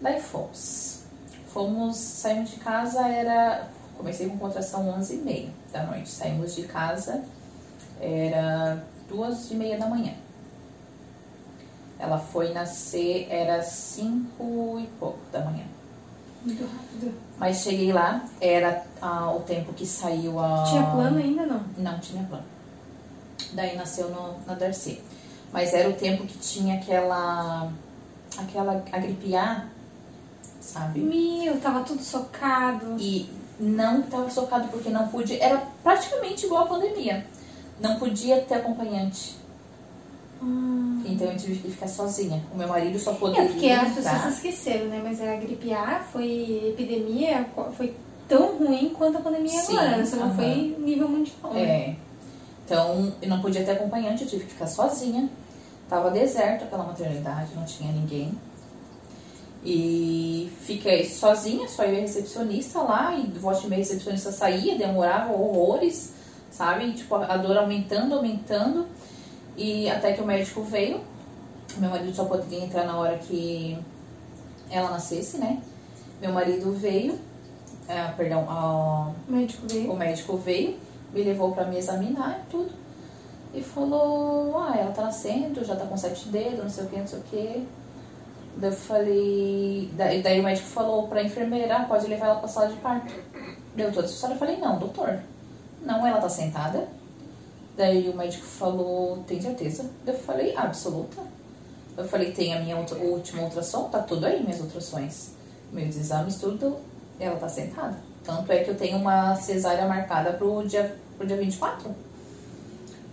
[0.00, 1.02] Daí fomos.
[1.48, 3.68] Fomos, saímos de casa, era.
[3.96, 6.08] Comecei com contração 11 e meia da noite.
[6.08, 7.24] Saímos de casa,
[8.00, 10.14] era duas e meia da manhã.
[11.98, 15.64] Ela foi nascer, era cinco e pouco da manhã.
[16.44, 17.14] Muito rápido.
[17.38, 20.64] Mas cheguei lá, era ah, o tempo que saiu a.
[20.64, 21.62] Tinha plano ainda não?
[21.76, 22.44] Não tinha plano.
[23.52, 25.00] Daí nasceu no, na Darcy.
[25.52, 27.70] Mas era o tempo que tinha aquela.
[28.36, 29.66] aquela a gripe A,
[30.60, 31.00] sabe?
[31.00, 32.96] Meu, tava tudo socado.
[32.98, 35.42] E não tava socado porque não podia.
[35.42, 37.26] Era praticamente igual a pandemia.
[37.80, 39.36] Não podia ter acompanhante.
[40.42, 40.87] Hum.
[41.12, 42.42] Então eu tive que ficar sozinha.
[42.52, 43.44] O meu marido só poderia.
[43.44, 45.00] É porque as pessoas esqueceram, né?
[45.02, 47.94] Mas a gripe A foi epidemia, foi
[48.28, 50.06] tão ruim quanto a pandemia Sim, agora.
[50.06, 51.52] Só não foi nível mundial.
[51.52, 51.62] Né?
[51.62, 51.96] É.
[52.64, 55.28] Então eu não podia ter acompanhante, eu tive que ficar sozinha.
[55.88, 58.32] Tava deserto aquela maternidade, não tinha ninguém.
[59.64, 64.30] E fiquei sozinha, só eu e a recepcionista lá, e volta e meia a recepcionista
[64.30, 66.12] saía, demorava horrores,
[66.50, 66.86] sabe?
[66.86, 68.86] E, tipo, a dor aumentando, aumentando.
[69.58, 71.00] E até que o médico veio,
[71.78, 73.76] meu marido só poderia entrar na hora que
[74.70, 75.60] ela nascesse, né?
[76.20, 77.18] Meu marido veio,
[77.88, 79.90] é, perdão, a, O médico veio.
[79.92, 80.78] o médico veio,
[81.12, 82.70] me levou pra me examinar e tudo.
[83.52, 86.96] E falou, ah, ela tá nascendo, já tá com sete dedos, não sei o que,
[86.96, 87.68] não sei o que.
[88.58, 89.90] Daí eu falei.
[89.94, 93.12] Daí, daí o médico falou pra enfermeira, ah, pode levar ela pra sala de parto.
[93.74, 95.18] Deu toda essa história, eu falei, não, doutor.
[95.82, 96.86] Não, ela tá sentada.
[97.78, 99.88] Daí o médico falou, tem certeza?
[100.04, 101.22] Eu falei, absoluta.
[101.96, 105.30] Eu falei, tem a minha outra, o último ultrassom, tá tudo aí, minhas ultrassons.
[105.72, 106.76] Meus exames, tudo,
[107.20, 107.96] ela tá sentada.
[108.24, 111.94] Tanto é que eu tenho uma cesárea marcada pro dia, pro dia 24.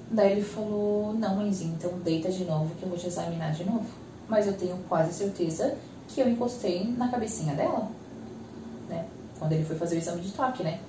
[0.10, 3.66] Daí ele falou, não, mãezinha, então deita de novo que eu vou te examinar de
[3.66, 3.86] novo.
[4.28, 7.88] Mas eu tenho quase certeza que eu encostei na cabecinha dela,
[8.90, 9.06] né?
[9.38, 10.80] Quando ele foi fazer o exame de toque, né?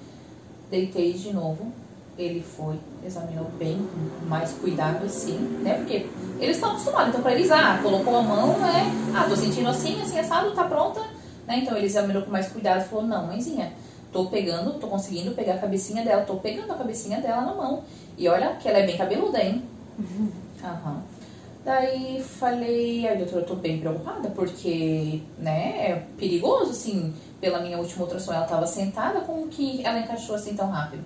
[0.71, 1.71] Deitei de novo,
[2.19, 5.75] ele foi, examinou bem, com mais cuidado assim, né?
[5.75, 6.07] Porque
[6.41, 8.91] eles estão acostumados, então pra eles, ah, colocou a mão, né?
[9.15, 11.01] Ah, tô sentindo assim, assim, assado, tá pronta,
[11.47, 11.59] né?
[11.63, 13.73] Então ele examinou com mais cuidado e falou, não, mãezinha,
[14.13, 17.85] tô pegando, tô conseguindo pegar a cabecinha dela, tô pegando a cabecinha dela na mão.
[18.17, 19.63] E olha que ela é bem cabeluda, hein?
[20.65, 21.03] Aham.
[21.65, 27.77] Daí falei, ai doutora, eu tô bem preocupada porque, né, é perigoso, assim, pela minha
[27.77, 31.03] última ultrassom ela tava sentada, como que ela encaixou assim tão rápido?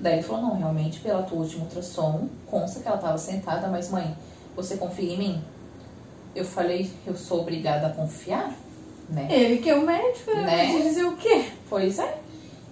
[0.00, 3.90] Daí ele falou, não, realmente, pela tua última ultrassom, consta que ela tava sentada, mas
[3.90, 4.16] mãe,
[4.56, 5.44] você confia em mim?
[6.34, 8.54] Eu falei, eu sou obrigada a confiar,
[9.10, 9.28] né?
[9.30, 10.42] Ele que é o médico, né?
[10.42, 10.72] Né?
[10.72, 11.50] Vai dizer o quê?
[11.68, 12.18] Pois é.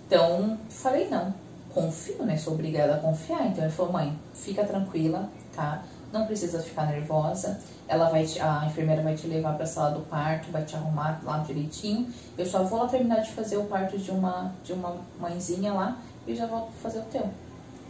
[0.06, 1.34] Então, falei, não,
[1.74, 2.36] confio, né?
[2.38, 3.46] Sou obrigada a confiar.
[3.46, 5.82] Então ele falou, mãe, fica tranquila, tá?
[6.10, 7.60] Não precisa ficar nervosa.
[7.86, 11.20] Ela vai te, a enfermeira vai te levar pra sala do parto, vai te arrumar
[11.22, 12.08] lá direitinho.
[12.38, 15.98] Eu só vou lá terminar de fazer o parto de uma, de uma mãezinha lá
[16.28, 17.28] e já volto pra fazer o teu.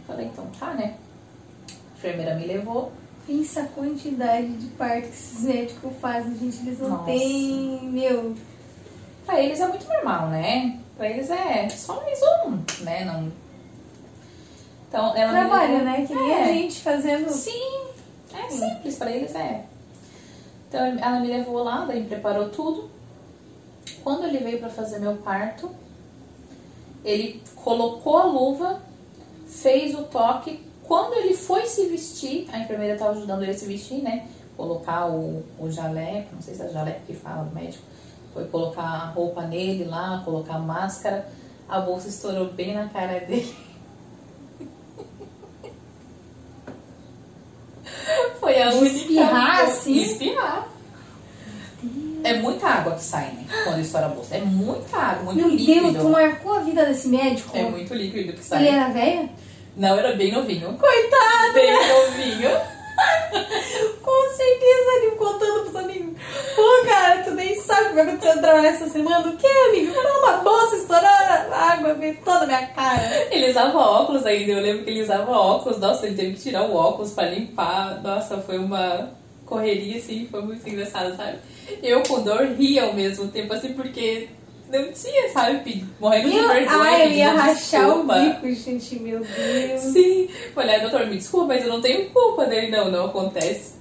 [0.07, 0.95] Falei, então tá, né?
[1.69, 2.91] A enfermeira me levou.
[3.27, 6.65] Pensa a quantidade de parto que esses médicos fazem, gente.
[6.65, 7.05] Eles não Nossa.
[7.05, 7.79] têm.
[7.83, 8.35] Meu.
[9.25, 10.79] Pra eles é muito normal, né?
[10.97, 13.05] Pra eles é só mais um, né?
[13.05, 13.31] Não...
[14.87, 16.05] Então, ela Trabalho, levou- né?
[16.07, 16.43] Que nem É.
[16.43, 17.29] a gente fazendo.
[17.29, 17.81] Sim,
[18.33, 19.65] é simples, pra eles é.
[20.67, 22.89] Então ela me levou lá, daí preparou tudo.
[24.03, 25.69] Quando ele veio pra fazer meu parto,
[27.03, 28.81] ele colocou a luva,
[29.47, 30.59] fez o toque.
[30.83, 34.27] Quando ele foi se vestir, a enfermeira estava ajudando ele a se vestir, né?
[34.57, 37.83] Colocar o, o jaleco, não sei se é jaleco que fala do médico.
[38.33, 41.27] Foi colocar a roupa nele lá, colocar a máscara.
[41.67, 43.55] A bolsa estourou bem na cara dele.
[48.39, 48.95] Foi a única.
[48.95, 49.83] espirrar?
[49.83, 50.67] De espirrar.
[52.23, 53.45] É muita água que sai, né?
[53.63, 54.35] Quando estoura a bolsa.
[54.35, 55.91] É muita água, muito Meu líquido.
[55.91, 57.57] Deus, tu marcou a vida desse médico?
[57.57, 58.67] É muito líquido que sai.
[58.67, 59.29] Ele era velho?
[59.75, 60.77] Não, era bem novinho.
[60.77, 61.53] Coitado!
[61.53, 62.49] Bem novinho.
[64.03, 66.13] Com certeza, ele contando pros amigos.
[66.55, 69.29] Pô, cara, tu nem sabe o que aconteceu no trabalho essa semana.
[69.29, 69.93] O que, amigo?
[69.93, 73.27] Foi uma bolsa estourando, a água veio toda na minha cara.
[73.31, 74.51] Ele usava óculos ainda.
[74.51, 75.79] Eu lembro que ele usava óculos.
[75.79, 78.01] Nossa, ele teve que tirar o óculos pra limpar.
[78.03, 79.11] Nossa, foi uma
[79.49, 80.27] correria, assim.
[80.29, 81.39] Foi muito engraçado, sabe?
[81.83, 84.29] Eu com dor ria ao mesmo tempo, assim, porque
[84.71, 85.85] não tinha, sabe?
[85.99, 86.67] Morrendo de vergonha.
[86.69, 88.15] ah, eu ia rachar desculpa.
[88.15, 89.81] o bico, gente, meu Deus.
[89.81, 90.29] Sim.
[90.53, 92.69] Falei, doutor, me desculpa, mas eu não tenho culpa dele.
[92.69, 93.73] Não, não acontece.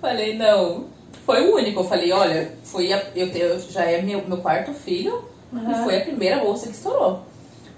[0.00, 0.86] Falei, não.
[1.24, 1.80] Foi o único.
[1.80, 5.84] Eu falei, olha, foi a, eu, eu já é meu, meu quarto filho e Aham.
[5.84, 7.22] foi a primeira bolsa que estourou.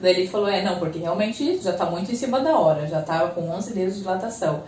[0.01, 2.87] Daí ele falou, é, não, porque realmente já tá muito em cima da hora.
[2.87, 4.63] Já tava com 11 dedos de dilatação.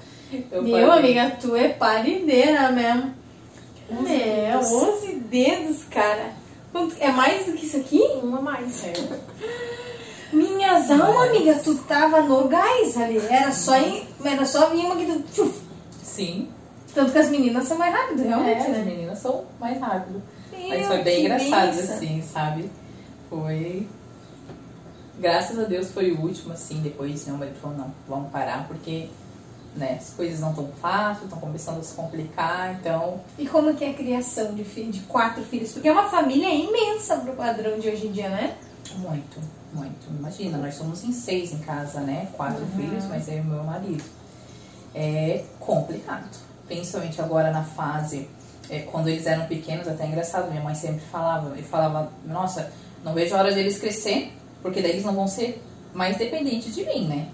[0.50, 3.14] Eu Meu, falei, amiga, tu é parideira mesmo.
[3.90, 4.72] 11 Meu, dedos.
[4.72, 6.32] 11 dedos, cara.
[6.70, 8.00] Quanto- É mais do que isso aqui?
[8.22, 8.84] Um a mais.
[8.84, 8.92] É.
[10.32, 13.18] Minhas almas, amiga, tu tava no gás ali.
[13.28, 15.22] Era só, em, era só vir uma que tu...
[15.32, 15.60] tchuf.
[16.02, 16.48] Sim.
[16.94, 18.82] Tanto que as meninas são mais rápidas, realmente, é, as né?
[18.84, 20.22] meninas são mais rápido.
[20.68, 22.70] Mas foi bem engraçado, assim, sabe?
[23.28, 23.86] Foi.
[25.18, 26.80] Graças a Deus foi o último, assim.
[26.80, 29.08] Depois meu marido falou: não, vamos parar, porque
[29.76, 33.20] né, as coisas não estão fáceis, estão começando a se complicar, então.
[33.38, 35.72] E como que é a criação de, fi- de quatro filhos?
[35.72, 38.56] Porque é uma família imensa pro padrão de hoje em dia, né?
[38.96, 39.38] Muito,
[39.72, 40.09] muito.
[40.18, 42.28] Imagina, nós somos em seis em casa, né?
[42.37, 44.02] Quatro filhos, mas eu e meu marido.
[44.94, 46.28] É complicado.
[46.66, 48.28] Principalmente agora na fase.
[48.68, 52.72] é, quando eles eram pequenos, até é engraçado, minha mãe sempre falava, e falava, nossa,
[53.04, 55.61] não vejo a hora deles crescer, porque daí eles não vão ser
[55.92, 57.28] mais dependentes de mim, né?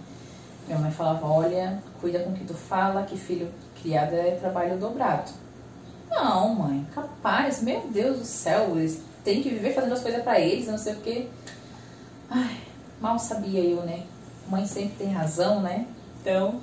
[0.66, 3.48] Minha mãe falava, olha, cuida com o que tu fala, que filho
[3.80, 5.30] criada é trabalho dobrado.
[6.10, 10.40] Não, mãe, capaz, meu Deus do céu, eles têm que viver fazendo as coisas para
[10.40, 11.28] eles, não sei o quê.
[12.30, 12.60] Ai,
[13.00, 14.02] mal sabia eu, né?
[14.48, 15.86] Mãe sempre tem razão, né?
[16.20, 16.60] Então,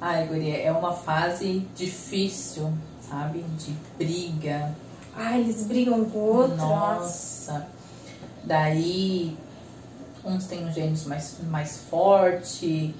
[0.00, 2.72] ai, guria, é uma fase difícil,
[3.08, 3.44] sabe?
[3.58, 4.74] De briga.
[5.16, 6.56] Ah, eles brigam com o outro.
[6.56, 7.68] Nossa.
[8.42, 9.36] Daí,
[10.24, 12.94] uns têm um gênio mais, mais forte,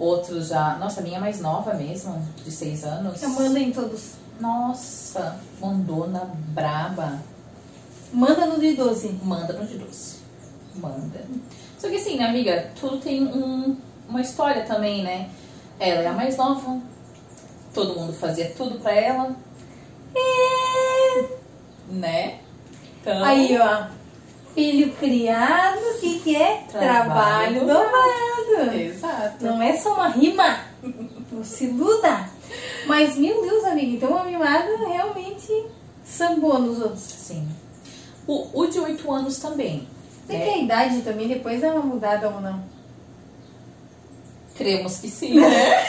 [0.00, 0.76] outros já.
[0.78, 3.22] Nossa, a minha é mais nova mesmo, de seis anos.
[3.22, 4.14] Eu mando em todos.
[4.40, 7.20] Nossa, mandona braba.
[8.12, 9.20] Manda no de 12.
[9.22, 10.16] Manda no de 12.
[10.76, 11.20] Manda.
[11.78, 13.76] Só que assim, amiga, tudo tem um,
[14.08, 15.28] uma história também, né?
[15.78, 16.80] Ela é a mais nova.
[17.72, 19.36] Todo mundo fazia tudo pra ela.
[20.14, 21.28] É.
[21.88, 22.40] Né?
[23.00, 23.99] Então, Aí, ó.
[24.54, 26.64] Filho criado, o que, que é?
[26.70, 28.76] Trabalho Trabalho dobrado.
[28.76, 29.44] Exato.
[29.44, 30.60] Não é só uma rima.
[31.30, 32.28] Não se iluda.
[32.86, 35.66] Mas, meu Deus, amiga, então a mimada realmente
[36.04, 37.02] sambou nos outros.
[37.02, 37.48] Sim.
[38.26, 39.86] O, o de 8 anos também.
[40.26, 40.44] Sei né?
[40.44, 42.62] que a idade também depois dá uma mudada ou não.
[44.56, 45.84] Cremos que sim, né?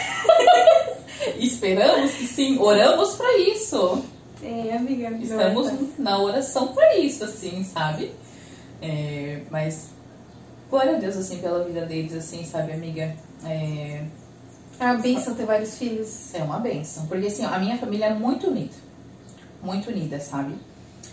[1.37, 2.57] Esperamos que sim.
[2.59, 4.03] Oramos pra isso.
[4.43, 5.09] É, amiga.
[5.21, 8.11] Estamos na oração pra isso, assim, sabe?
[8.81, 9.89] É, mas
[10.69, 13.15] glória a Deus, assim, pela vida deles, assim, sabe, amiga?
[13.45, 14.03] É,
[14.79, 16.33] É uma bênção ter vários filhos.
[16.33, 17.05] é uma benção.
[17.05, 18.73] Porque, assim, a minha família é muito unida.
[19.61, 20.55] Muito unida, sabe?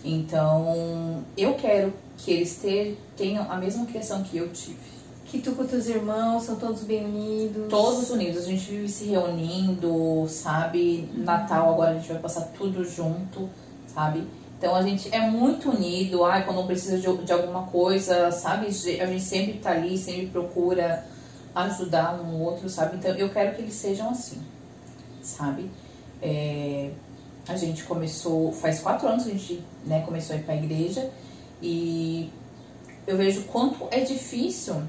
[0.05, 4.79] Então, eu quero que eles te- tenham a mesma criação que eu tive.
[5.27, 7.67] Que tu com teus irmãos são todos bem unidos.
[7.69, 11.07] Todos unidos, a gente vive se reunindo, sabe?
[11.15, 13.49] Natal agora a gente vai passar tudo junto,
[13.93, 14.27] sabe?
[14.59, 18.67] Então a gente é muito unido, ai, quando precisa de, de alguma coisa, sabe?
[18.67, 21.07] A gente sempre tá ali, sempre procura
[21.55, 22.97] ajudar um outro, sabe?
[22.97, 24.43] Então eu quero que eles sejam assim,
[25.23, 25.71] sabe?
[26.21, 26.91] É,
[27.47, 31.09] a gente começou, faz quatro anos que a gente né, começou a ir pra igreja
[31.63, 32.31] e
[33.07, 34.83] eu vejo quanto é difícil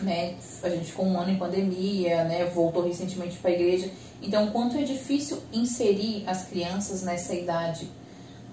[0.00, 0.34] né?
[0.62, 2.44] A gente ficou um ano em pandemia, né?
[2.46, 3.90] Voltou recentemente para a igreja.
[4.22, 7.88] Então, quanto é difícil inserir as crianças nessa idade,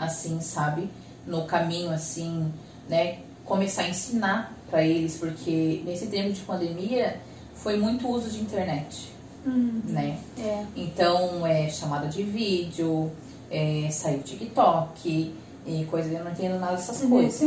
[0.04, 0.90] assim, sabe?
[1.26, 2.52] No caminho, assim,
[2.90, 3.20] né?
[3.46, 7.20] Começar a ensinar para eles, porque nesse tempo de pandemia
[7.56, 9.12] foi muito uso de internet,
[9.46, 10.18] Hum, né?
[10.40, 10.64] é.
[10.76, 13.12] Então, é chamada de vídeo,
[13.52, 15.34] é, saiu TikTok
[15.66, 17.40] e coisa, eu não entendo nada dessas coisas.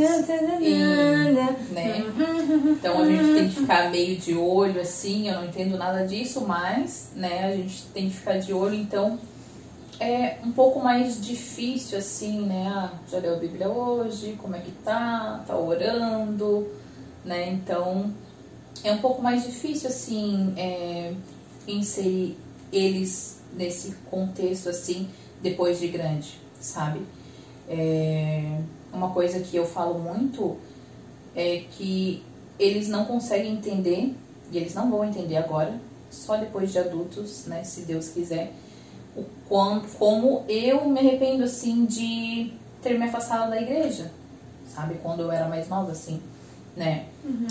[1.71, 2.05] né?
[2.71, 6.41] Então a gente tem que ficar meio de olho assim, eu não entendo nada disso,
[6.47, 9.19] mas né, a gente tem que ficar de olho, então
[9.99, 12.67] é um pouco mais difícil assim, né?
[12.67, 15.43] Ah, já leu a Bíblia hoje, como é que tá?
[15.47, 16.67] Tá orando,
[17.25, 17.49] né?
[17.49, 18.13] Então
[18.83, 21.13] é um pouco mais difícil assim é,
[21.67, 22.37] inserir
[22.71, 25.09] eles nesse contexto assim
[25.41, 27.01] depois de grande, sabe?
[27.67, 28.59] É,
[28.93, 30.57] uma coisa que eu falo muito
[31.35, 32.23] é que
[32.59, 34.15] eles não conseguem entender,
[34.51, 35.79] e eles não vão entender agora,
[36.09, 38.51] só depois de adultos, né, se Deus quiser,
[39.17, 44.11] o quão, como eu me arrependo, assim, de ter me afastado da igreja,
[44.73, 46.21] sabe, quando eu era mais nova, assim,
[46.75, 47.05] né,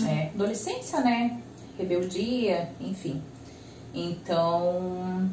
[0.07, 1.37] é, adolescência, né,
[1.77, 3.21] rebeldia, enfim.
[3.93, 5.29] Então,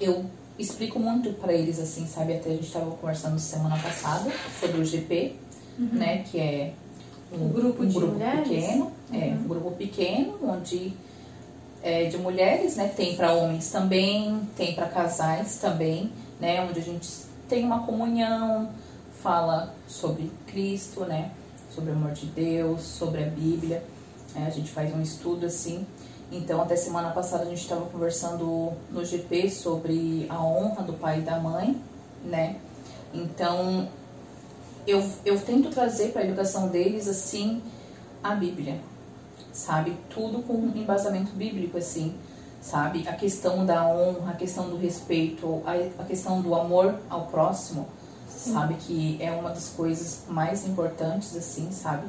[0.00, 0.24] eu
[0.58, 4.84] explico muito para eles, assim, sabe, até a gente estava conversando semana passada sobre o
[4.84, 5.34] GP,
[5.78, 6.72] né, que é
[7.32, 8.48] Um grupo um de grupo mulheres?
[8.48, 9.34] pequeno, é, Uhum.
[9.44, 10.92] um grupo pequeno onde
[11.84, 12.88] é de mulheres, né?
[12.88, 16.66] Tem para homens também, tem para casais também, né?
[16.66, 17.06] Onde a gente
[17.46, 18.70] tem uma comunhão,
[19.22, 21.30] fala sobre Cristo, né?
[21.70, 23.84] Sobre o amor de Deus, sobre a Bíblia.
[24.34, 24.46] né?
[24.46, 25.86] a gente faz um estudo assim.
[26.32, 31.18] Então, até semana passada a gente estava conversando no GP sobre a honra do pai
[31.18, 31.78] e da mãe,
[32.24, 32.56] né?
[33.12, 33.88] Então,
[34.86, 37.62] eu, eu tento trazer para a educação deles, assim,
[38.22, 38.80] a Bíblia,
[39.54, 39.96] sabe?
[40.10, 42.14] Tudo com embasamento bíblico, assim,
[42.60, 43.06] sabe?
[43.08, 47.86] A questão da honra, a questão do respeito, a, questão do amor ao próximo,
[48.28, 48.74] sabe?
[48.74, 52.06] Que é uma das coisas mais importantes, assim, sabe?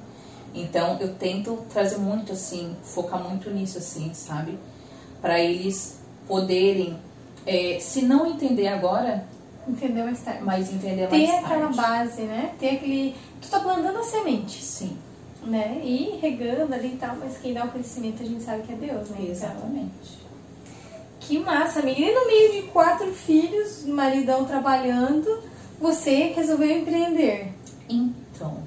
[0.54, 4.58] Então, eu tento trazer muito, assim, focar muito nisso, assim, sabe?
[5.22, 6.98] Para eles poderem,
[7.46, 9.24] é, se não entender agora,
[9.68, 10.44] Entendeu mais tarde?
[10.44, 12.54] mas entender Ter mais aquela base, né?
[12.60, 13.16] Ter aquele.
[13.42, 14.96] Tu tá plantando a semente, Sim,
[15.46, 15.82] né?
[15.84, 18.76] E regando ali e tal, mas quem dá o crescimento a gente sabe que é
[18.76, 19.18] Deus, né?
[19.20, 20.26] Então, exatamente.
[21.20, 22.00] que massa, amiga.
[22.00, 25.44] E no meio de quatro filhos, maridão trabalhando,
[25.80, 27.54] você resolveu empreender.
[27.90, 28.64] Então,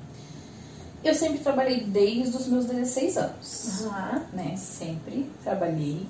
[1.03, 4.23] eu sempre trabalhei desde os meus 16 anos, Aham.
[4.33, 4.57] né?
[4.57, 6.07] Sempre trabalhei.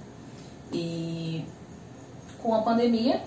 [0.72, 1.44] E
[2.42, 3.22] com a pandemia,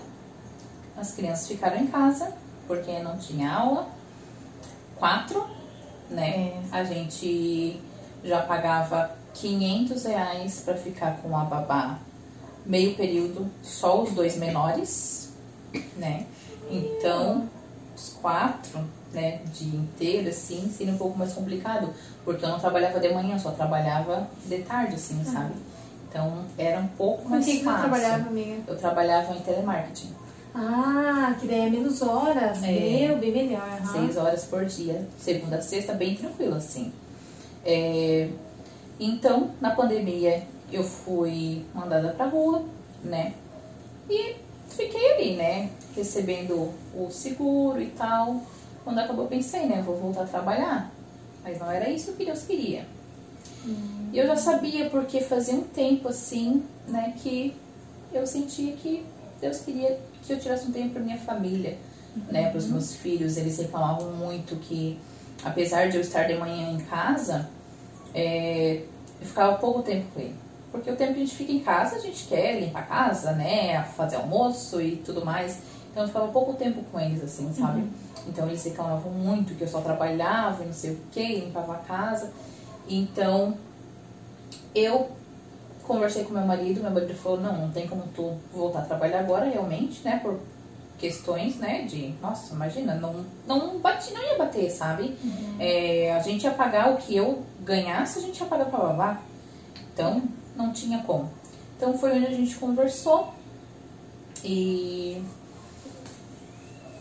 [0.96, 2.32] as crianças ficaram em casa,
[2.66, 3.88] porque não tinha aula.
[4.96, 5.44] Quatro,
[6.12, 6.30] né?
[6.30, 6.60] É.
[6.70, 7.80] A gente
[8.24, 11.98] já pagava 500 reais para ficar com a babá
[12.64, 15.32] meio período, só os dois menores,
[15.96, 16.26] né?
[16.70, 17.48] Então,
[17.96, 18.80] os quatro,
[19.12, 21.92] né, dia inteiro, assim, seria um pouco mais complicado,
[22.24, 25.54] porque eu não trabalhava de manhã, só trabalhava de tarde, assim, sabe?
[26.08, 27.80] Então, era um pouco Com mais o que que você fácil.
[27.90, 28.62] trabalhava, amiga?
[28.66, 30.14] Eu trabalhava em telemarketing,
[30.54, 32.62] Ah, que daí é menos horas.
[32.62, 32.70] É.
[32.70, 33.62] Meu, bem melhor.
[33.62, 33.92] aham.
[33.92, 36.92] seis horas por dia, segunda a sexta, bem tranquilo, assim.
[37.64, 38.28] É,
[39.00, 42.64] então, na pandemia, eu fui mandada pra rua,
[43.02, 43.34] né?
[44.10, 44.36] E
[44.68, 45.70] fiquei ali, né?
[45.96, 48.42] Recebendo o seguro e tal.
[48.84, 49.82] Quando acabou, eu pensei, né?
[49.84, 50.90] Vou voltar a trabalhar.
[51.42, 52.86] Mas não era isso que Deus queria.
[54.12, 57.14] E eu já sabia, porque fazia um tempo assim, né?
[57.22, 57.54] Que
[58.12, 59.04] eu sentia que
[59.40, 61.76] Deus queria que eu tirasse um tempo pra minha família,
[62.30, 62.48] né?
[62.50, 63.36] Para os meus filhos.
[63.36, 64.98] Eles reclamavam muito que,
[65.44, 67.48] apesar de eu estar de manhã em casa,
[68.14, 68.82] é,
[69.20, 70.34] eu ficava pouco tempo com ele.
[70.70, 73.32] Porque o tempo que a gente fica em casa, a gente quer limpar a casa,
[73.32, 73.82] né?
[73.96, 75.58] Fazer almoço e tudo mais.
[75.90, 77.86] Então eu ficava pouco tempo com eles, assim, sabe?
[78.26, 81.78] Então eles reclamavam muito que eu só trabalhava e não sei o que, limpava a
[81.78, 82.32] casa.
[82.88, 83.54] Então
[84.74, 85.10] eu
[85.86, 89.20] conversei com meu marido, meu marido falou, não, não tem como tu voltar a trabalhar
[89.20, 90.18] agora realmente, né?
[90.22, 90.38] Por
[90.98, 95.16] questões, né, de, nossa, imagina, não, não, bate, não ia bater, sabe?
[95.58, 99.20] É, a gente ia pagar o que eu ganhasse, a gente ia pagar pra babá.
[99.92, 100.22] Então,
[100.54, 101.28] não tinha como.
[101.76, 103.34] Então, foi onde a gente conversou
[104.44, 105.20] e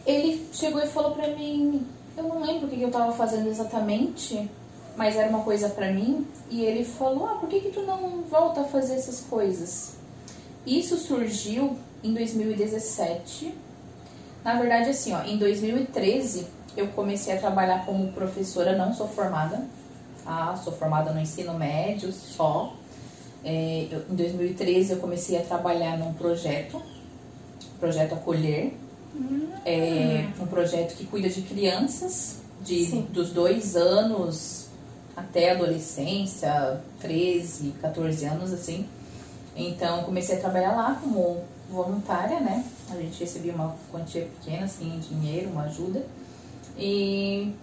[0.04, 1.86] ele chegou e falou pra mim,
[2.18, 4.50] eu não lembro o que eu tava fazendo exatamente,
[4.96, 8.22] mas era uma coisa pra mim, e ele falou, ah, por que que tu não
[8.24, 9.94] volta a fazer essas coisas?
[10.66, 13.54] Isso surgiu em 2017.
[14.44, 19.64] Na verdade, assim, ó, em 2013 eu comecei a trabalhar como professora, não sou formada,
[20.24, 20.56] tá?
[20.64, 22.74] Sou formada no ensino médio só.
[23.44, 26.82] É, eu- em 2013 eu comecei a trabalhar num projeto,
[27.80, 28.74] projeto Acolher,
[29.66, 33.08] é um projeto que cuida de crianças de, Sim.
[33.12, 34.61] dos dois anos
[35.16, 38.88] até adolescência, 13, 14 anos, assim.
[39.56, 42.66] Então, comecei a trabalhar lá como voluntária, né?
[42.90, 46.06] A gente recebia uma quantia pequena, assim, dinheiro, uma ajuda.
[46.78, 47.54] E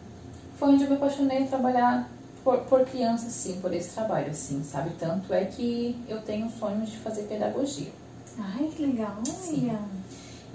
[0.58, 2.10] foi onde eu me apaixonei a trabalhar
[2.44, 4.90] por, por crianças, sim, por esse trabalho, assim, sabe?
[4.98, 7.90] Tanto é que eu tenho um sonho de fazer pedagogia.
[8.38, 9.76] Ai, que legal, Sim.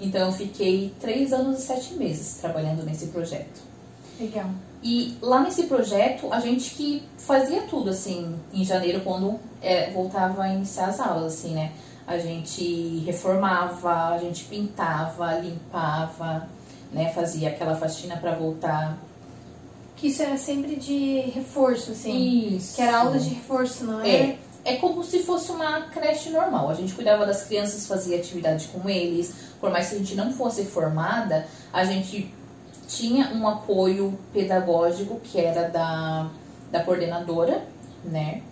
[0.00, 3.73] Então, eu fiquei três anos e sete meses trabalhando nesse projeto.
[4.18, 4.50] Legal.
[4.82, 10.42] E lá nesse projeto, a gente que fazia tudo, assim, em janeiro, quando é, voltava
[10.42, 11.72] a iniciar as aulas, assim, né?
[12.06, 16.46] A gente reformava, a gente pintava, limpava,
[16.92, 17.10] né?
[17.14, 18.98] Fazia aquela faxina para voltar.
[19.96, 22.54] Que isso era sempre de reforço, assim.
[22.56, 22.76] Isso.
[22.76, 24.38] Que era aula de reforço, não É, é?
[24.64, 26.68] é como se fosse uma creche normal.
[26.68, 29.34] A gente cuidava das crianças, fazia atividade com eles.
[29.58, 32.30] Por mais que a gente não fosse formada, a gente
[32.88, 36.30] tinha um apoio pedagógico que era da,
[36.70, 37.64] da coordenadora,
[38.04, 38.42] né?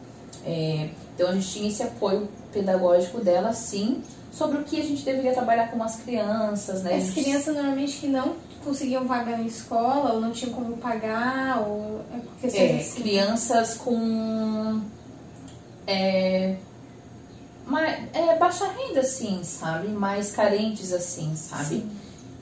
[0.45, 4.03] É, então a gente tinha esse apoio pedagógico dela, sim,
[4.33, 6.95] sobre o que a gente deveria trabalhar com as crianças, né?
[6.97, 11.61] As gente- crianças normalmente que não conseguiam vaga na escola ou não tinham como pagar
[11.69, 12.01] ou
[12.43, 13.03] é É, assim.
[13.03, 14.81] crianças com
[15.87, 16.57] é,
[17.67, 19.89] ma- é, baixa renda, assim, sabe?
[19.89, 21.65] Mais carentes, assim, sabe?
[21.67, 21.91] Sim.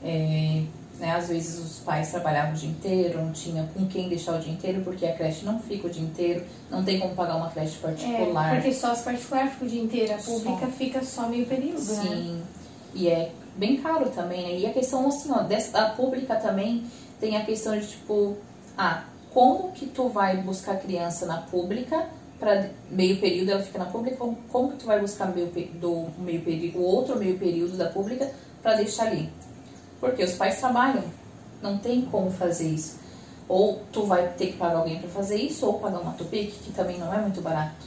[0.03, 0.63] É,
[1.01, 4.39] né, às vezes os pais trabalhavam o dia inteiro, não tinha com quem deixar o
[4.39, 7.49] dia inteiro, porque a creche não fica o dia inteiro, não tem como pagar uma
[7.49, 8.53] creche É, particular.
[8.53, 10.31] porque só as particulares ficam o dia inteiro, a Só.
[10.31, 12.01] pública fica só meio período, né?
[12.03, 12.43] Sim,
[12.93, 14.59] e é bem caro também, né?
[14.59, 16.85] E a questão, assim, ó, dessa, da pública também
[17.19, 18.37] tem a questão de, tipo,
[18.77, 22.05] ah, como que tu vai buscar criança na pública
[22.39, 25.47] para meio período ela fica na pública, como, como que tu vai buscar meio,
[25.79, 28.31] do meio período, o outro meio período da pública
[28.61, 29.29] para deixar ali?
[30.01, 31.03] Porque os pais trabalham,
[31.61, 32.99] não tem como fazer isso.
[33.47, 36.71] Ou tu vai ter que pagar alguém para fazer isso, ou pagar uma tupic, que
[36.71, 37.85] também não é muito barato,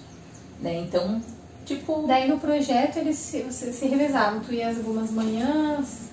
[0.61, 0.75] né?
[0.77, 1.21] Então,
[1.67, 2.07] tipo...
[2.07, 6.11] Daí no projeto eles se, você se revezavam, tu ia algumas manhãs,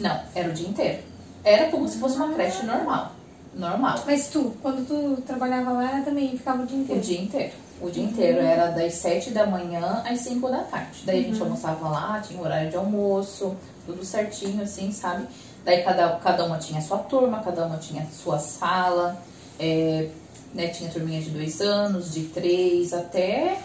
[0.00, 1.02] Não, era o dia inteiro.
[1.44, 3.12] Era como se fosse uma creche normal.
[3.54, 4.02] Normal.
[4.04, 7.00] mas tu, quando tu trabalhava lá, também ficava o dia O inteiro.
[7.02, 7.52] dia inteiro.
[7.80, 11.02] O dia inteiro era das 7 da manhã às 5 da tarde.
[11.04, 13.54] Daí a gente almoçava lá, tinha horário de almoço,
[13.86, 15.26] tudo certinho, assim, sabe?
[15.64, 19.16] Daí cada, cada uma tinha a sua turma, cada uma tinha a sua sala.
[19.58, 20.08] é,
[20.52, 23.58] né, tinha turminha de dois anos, de três, até.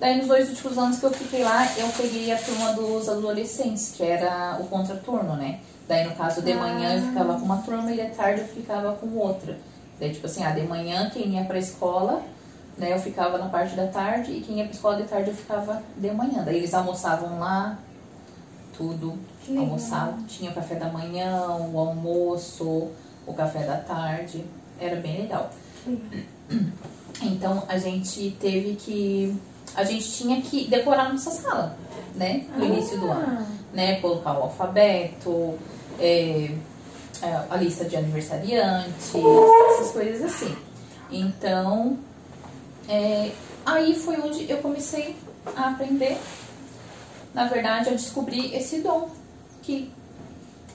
[0.00, 3.94] Daí nos dois últimos anos que eu fiquei lá, eu peguei a turma dos adolescentes,
[3.96, 5.60] que era o contraturno, né?
[5.88, 6.56] Daí, no caso, de Ah.
[6.56, 9.56] manhã eu ficava com uma turma e de tarde eu ficava com outra.
[10.00, 12.22] Daí, tipo assim, ah, de manhã quem ia pra escola,
[12.76, 15.36] né, eu ficava na parte da tarde e quem ia pra escola de tarde eu
[15.36, 16.42] ficava de manhã.
[16.44, 17.78] Daí eles almoçavam lá,
[18.76, 19.14] tudo.
[19.58, 22.88] Almoçavam, tinha o café da manhã, o almoço,
[23.26, 24.44] o café da tarde.
[24.80, 25.50] Era bem legal.
[27.22, 29.36] Então a gente teve que.
[29.74, 31.76] A gente tinha que decorar nossa sala,
[32.14, 32.46] né?
[32.56, 33.38] No início do ano.
[33.40, 34.00] Ah, Né?
[34.00, 35.58] Colocar o alfabeto,
[35.98, 36.50] é,
[37.22, 39.12] é, a lista de aniversariantes,
[39.74, 40.56] essas coisas assim.
[41.10, 41.98] Então,
[42.88, 43.30] é,
[43.66, 45.16] aí foi onde eu comecei
[45.56, 46.18] a aprender.
[47.34, 49.08] Na verdade, eu descobri esse dom
[49.62, 49.90] que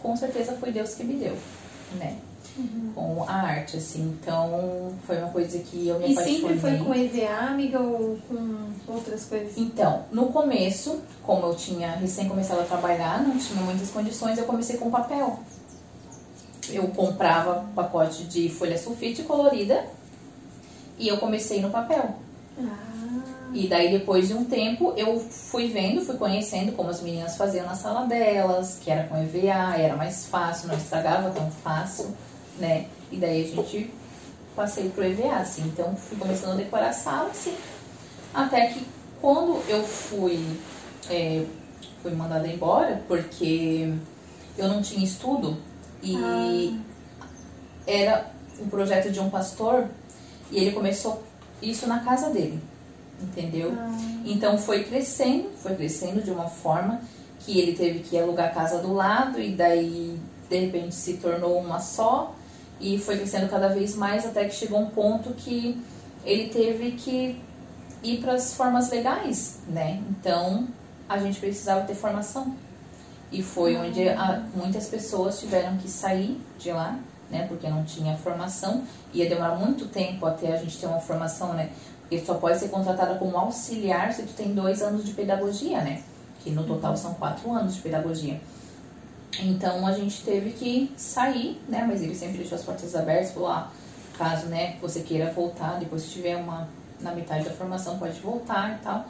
[0.01, 1.36] com certeza foi Deus que me deu,
[1.95, 2.18] né?
[2.93, 4.18] Com a arte, assim.
[4.22, 6.39] Então, foi uma coisa que eu me E apaixonei.
[6.41, 9.57] sempre foi com EVA, amiga, ou com outras coisas?
[9.57, 14.43] Então, no começo, como eu tinha recém começado a trabalhar, não tinha muitas condições, eu
[14.45, 15.39] comecei com papel.
[16.70, 19.86] Eu comprava pacote de folha sulfite colorida
[20.97, 22.16] e eu comecei no papel.
[22.60, 23.09] Ah,
[23.53, 27.65] E daí, depois de um tempo, eu fui vendo, fui conhecendo como as meninas faziam
[27.65, 32.13] na sala delas, que era com EVA, era mais fácil, não estragava tão fácil,
[32.59, 32.85] né?
[33.11, 33.91] E daí a gente
[34.55, 35.63] passei pro EVA, assim.
[35.63, 37.55] Então, fui começando a decorar a sala, assim.
[38.33, 38.85] Até que
[39.21, 40.45] quando eu fui,
[41.09, 41.43] é,
[42.01, 43.91] fui mandada embora, porque
[44.57, 45.57] eu não tinha estudo
[46.03, 46.79] e
[47.87, 49.87] era um projeto de um pastor
[50.51, 51.23] e ele começou
[51.61, 52.61] isso na casa dele,
[53.22, 53.72] entendeu?
[54.26, 57.01] Então foi crescendo, foi crescendo de uma forma
[57.39, 61.57] que ele teve que alugar a casa do lado e daí de repente se tornou
[61.59, 62.34] uma só
[62.80, 65.80] e foi crescendo cada vez mais até que chegou um ponto que
[66.26, 67.41] ele teve que
[68.03, 70.01] ir para as formas legais, né?
[70.09, 70.67] Então
[71.07, 72.55] a gente precisava ter formação
[73.32, 76.97] e foi onde a- muitas pessoas tiveram que sair de lá,
[77.30, 77.45] né?
[77.47, 81.70] Porque não tinha formação ia demorar muito tempo até a gente ter uma formação, né?
[82.10, 86.01] Porque só pode ser contratada como auxiliar se tu tem dois anos de pedagogia, né?
[86.43, 88.41] Que no total são quatro anos de pedagogia.
[89.39, 91.86] Então a gente teve que sair, né?
[91.88, 93.72] Mas ele sempre deixou as portas abertas, falou, ah,
[94.18, 96.68] caso né, você queira voltar, depois que tiver uma
[96.99, 99.05] na metade da formação pode voltar e tal.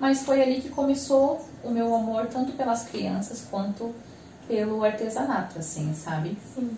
[0.00, 3.94] Mas foi ali que começou o meu amor tanto pelas crianças quanto
[4.48, 6.36] pelo artesanato, assim, sabe?
[6.54, 6.76] sim.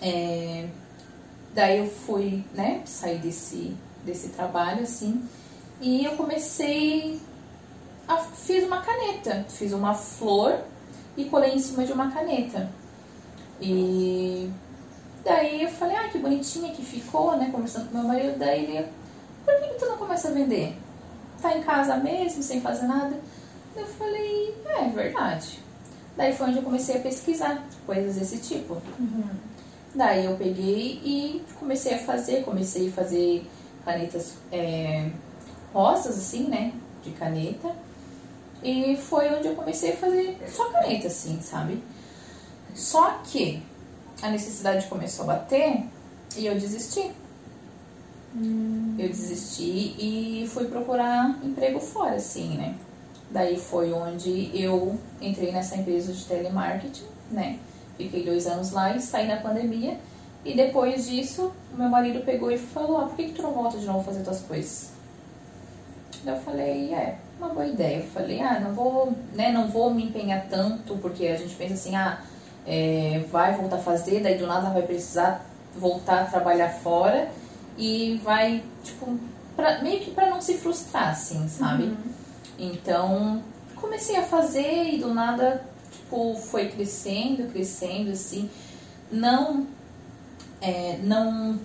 [0.00, 0.68] É,
[1.54, 3.74] daí eu fui, né, sair desse,
[4.04, 5.22] desse trabalho, assim,
[5.80, 7.20] e eu comecei,
[8.06, 10.60] a, fiz uma caneta, fiz uma flor
[11.16, 12.70] e colei em cima de uma caneta.
[13.60, 14.50] E
[15.24, 18.86] daí eu falei, ah, que bonitinha que ficou, né, conversando com meu marido, daí ele,
[19.44, 20.76] por que, que tu não começa a vender?
[21.40, 23.18] Tá em casa mesmo, sem fazer nada?
[23.76, 25.60] Eu falei, é, é verdade.
[26.16, 28.80] Daí foi onde eu comecei a pesquisar coisas desse tipo.
[29.94, 33.44] Daí eu peguei e comecei a fazer, comecei a fazer
[33.84, 35.10] canetas é,
[35.72, 36.72] rosas, assim, né?
[37.02, 37.74] De caneta.
[38.62, 41.82] E foi onde eu comecei a fazer só caneta, assim, sabe?
[42.74, 43.62] Só que
[44.22, 45.84] a necessidade começou a bater
[46.36, 47.10] e eu desisti.
[48.98, 52.74] Eu desisti e fui procurar emprego fora, assim, né?
[53.30, 57.58] Daí foi onde eu entrei nessa empresa de telemarketing, né?
[57.96, 59.98] Fiquei dois anos lá e saí na pandemia.
[60.44, 63.78] E depois disso, meu marido pegou e falou, ah, por que, que tu não volta
[63.78, 64.90] de novo fazer tuas coisas?
[66.22, 67.98] Daí eu falei, é, uma boa ideia.
[67.98, 71.74] Eu falei, ah, não vou, né, não vou me empenhar tanto, porque a gente pensa
[71.74, 72.20] assim, ah,
[72.66, 75.44] é, vai voltar a fazer, daí do nada vai precisar
[75.76, 77.28] voltar a trabalhar fora
[77.76, 79.18] e vai, tipo,
[79.56, 81.96] pra, meio que pra não se frustrar, assim, sabe?
[82.58, 83.42] Então,
[83.76, 88.48] comecei a fazer e do nada, tipo, foi crescendo, crescendo, assim.
[89.10, 89.66] Não,
[90.64, 91.58] é, não,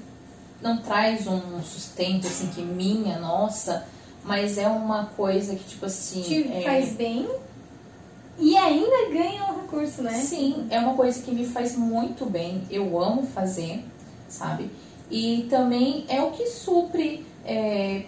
[0.62, 3.86] não traz um sustento, assim, que minha, nossa,
[4.24, 6.22] mas é uma coisa que, tipo assim...
[6.22, 7.28] Te é, faz bem
[8.40, 10.14] e ainda ganha um recurso, né?
[10.14, 12.64] Sim, é uma coisa que me faz muito bem.
[12.72, 13.84] Eu amo fazer,
[14.30, 14.70] sabe?
[15.12, 17.26] E também é o que supre.
[17.46, 18.04] é,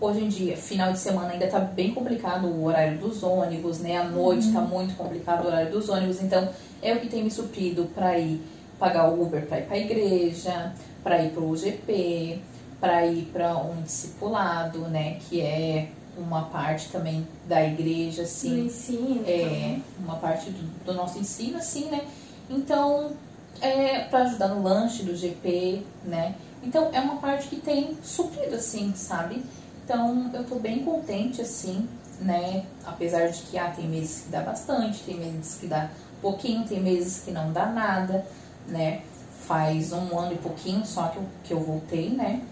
[0.00, 3.98] hoje em dia, final de semana ainda tá bem complicado o horário dos ônibus, né?
[3.98, 6.22] À noite tá muito complicado o horário dos ônibus.
[6.22, 6.48] Então,
[6.82, 8.40] é o que tem me suprido para ir
[8.80, 10.72] pagar o Uber para ir para a igreja,
[11.04, 12.40] para ir para o GP,
[12.80, 15.18] para ir para um discipulado, né?
[15.28, 19.24] Que é uma parte também da igreja, assim No ensino.
[19.26, 22.06] é, uma parte do, do nosso ensino, assim, né?
[22.48, 23.12] Então,
[23.60, 26.34] é para ajudar no lanche do GP, né?
[26.62, 29.42] Então, é uma parte que tem suprido, assim, sabe?
[29.84, 31.88] Então, eu tô bem contente, assim,
[32.20, 32.64] né?
[32.84, 36.80] Apesar de que, ah, tem meses que dá bastante, tem meses que dá pouquinho, tem
[36.80, 38.26] meses que não dá nada,
[38.70, 39.02] né?
[39.46, 42.42] Faz um ano e pouquinho só que eu, que eu voltei, né?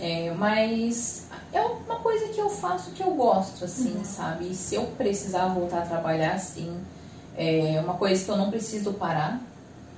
[0.00, 4.04] É, mas é uma coisa que eu faço que eu gosto, assim, uhum.
[4.04, 4.50] sabe?
[4.50, 6.72] E se eu precisar voltar a trabalhar, assim,
[7.36, 9.40] é uma coisa que eu não preciso parar,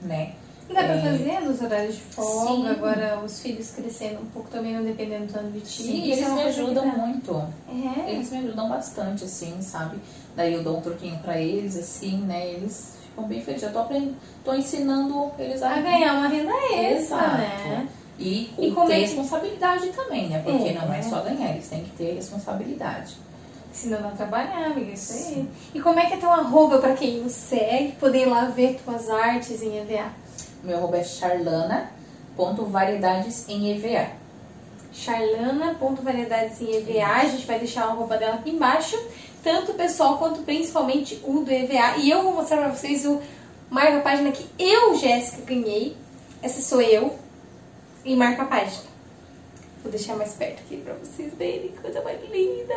[0.03, 0.35] né?
[0.69, 1.01] E dá é...
[1.01, 2.69] pra fazer nos horários de folga, Sim.
[2.69, 5.83] agora os filhos crescendo um pouco também, não dependendo tanto de ti.
[5.83, 7.45] Sim, eles é me ajudam muito.
[7.69, 8.13] É.
[8.13, 9.99] Eles me ajudam bastante, assim, sabe?
[10.37, 12.53] Daí eu dou um troquinho pra eles, assim, né?
[12.53, 13.67] Eles ficam bem felizes.
[13.67, 14.15] Eu tô, aprendendo,
[14.45, 17.37] tô ensinando eles a, a ganhar uma renda extra, Exato.
[17.37, 17.89] né?
[18.19, 20.43] E, e ter é responsabilidade também, né?
[20.45, 23.17] Porque é, não é só ganhar, eles têm que ter responsabilidade.
[23.73, 25.49] Senão não trabalhar, amiga, isso aí.
[25.73, 28.81] E como é que é teu arroba pra quem nos segue, poder ir lá ver
[28.85, 30.07] tuas artes em EVA?
[30.63, 34.09] Meu arroba é charlana.variedades em EVA.
[34.93, 37.07] Charlana.variedades em EVA.
[37.07, 39.03] A gente vai deixar a arroba dela aqui embaixo.
[39.43, 41.97] Tanto pessoal quanto principalmente o do EVA.
[41.99, 43.21] E eu vou mostrar pra vocês o
[43.71, 45.97] marca página que eu, Jéssica, ganhei.
[46.43, 47.19] Essa sou eu
[48.05, 48.91] e marca a página.
[49.83, 52.75] Vou deixar mais perto aqui pra vocês verem, coisa mais linda.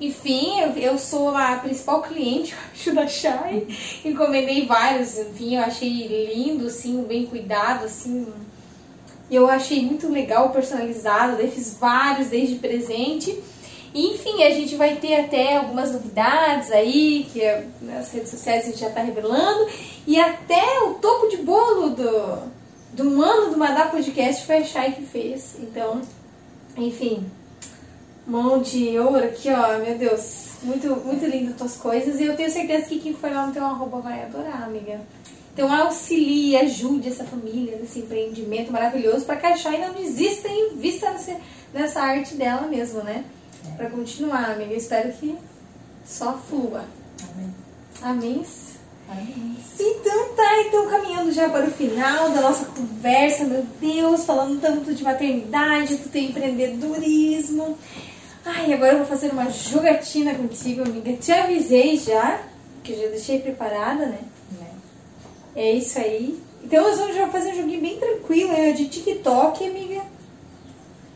[0.00, 3.66] Enfim, eu, eu sou a principal cliente, acho, da Shai.
[4.04, 8.26] Encomendei vários, enfim, eu achei lindo, assim, bem cuidado, assim.
[9.30, 13.40] Eu achei muito legal, personalizado, daí fiz vários desde presente.
[13.94, 18.66] Enfim, a gente vai ter até algumas novidades aí, que é, nas redes sociais a
[18.66, 19.68] gente já tá revelando.
[20.04, 22.38] E até o topo de bolo do,
[22.92, 25.56] do ano do Madá Podcast foi a Chay que fez.
[25.60, 26.02] Então,
[26.76, 27.24] enfim,
[28.26, 30.54] mão de ouro aqui, ó, meu Deus.
[30.64, 32.18] Muito, muito lindo tuas coisas.
[32.18, 35.00] E eu tenho certeza que quem for lá no teu arroba vai adorar, amiga.
[35.52, 40.74] Então auxilie, ajude essa família nesse empreendimento maravilhoso para que a Chay não desista em
[40.76, 41.36] vista nessa,
[41.72, 43.24] nessa arte dela mesmo, né?
[43.76, 44.74] Para continuar, amiga.
[44.74, 45.36] espero que
[46.04, 46.84] só flua.
[48.02, 48.44] Amém.
[49.08, 49.56] Amém.
[49.78, 54.94] Então tá, então caminhando já para o final da nossa conversa, meu Deus, falando tanto
[54.94, 57.78] de maternidade, do teu empreendedorismo.
[58.44, 61.12] Ai, agora eu vou fazer uma jogatina contigo, amiga.
[61.14, 62.42] Te avisei já,
[62.82, 64.20] que eu já deixei preparada, né?
[65.54, 66.38] É, é isso aí.
[66.62, 70.02] Então nós vamos já fazer um joguinho bem tranquilo, é de TikTok, amiga.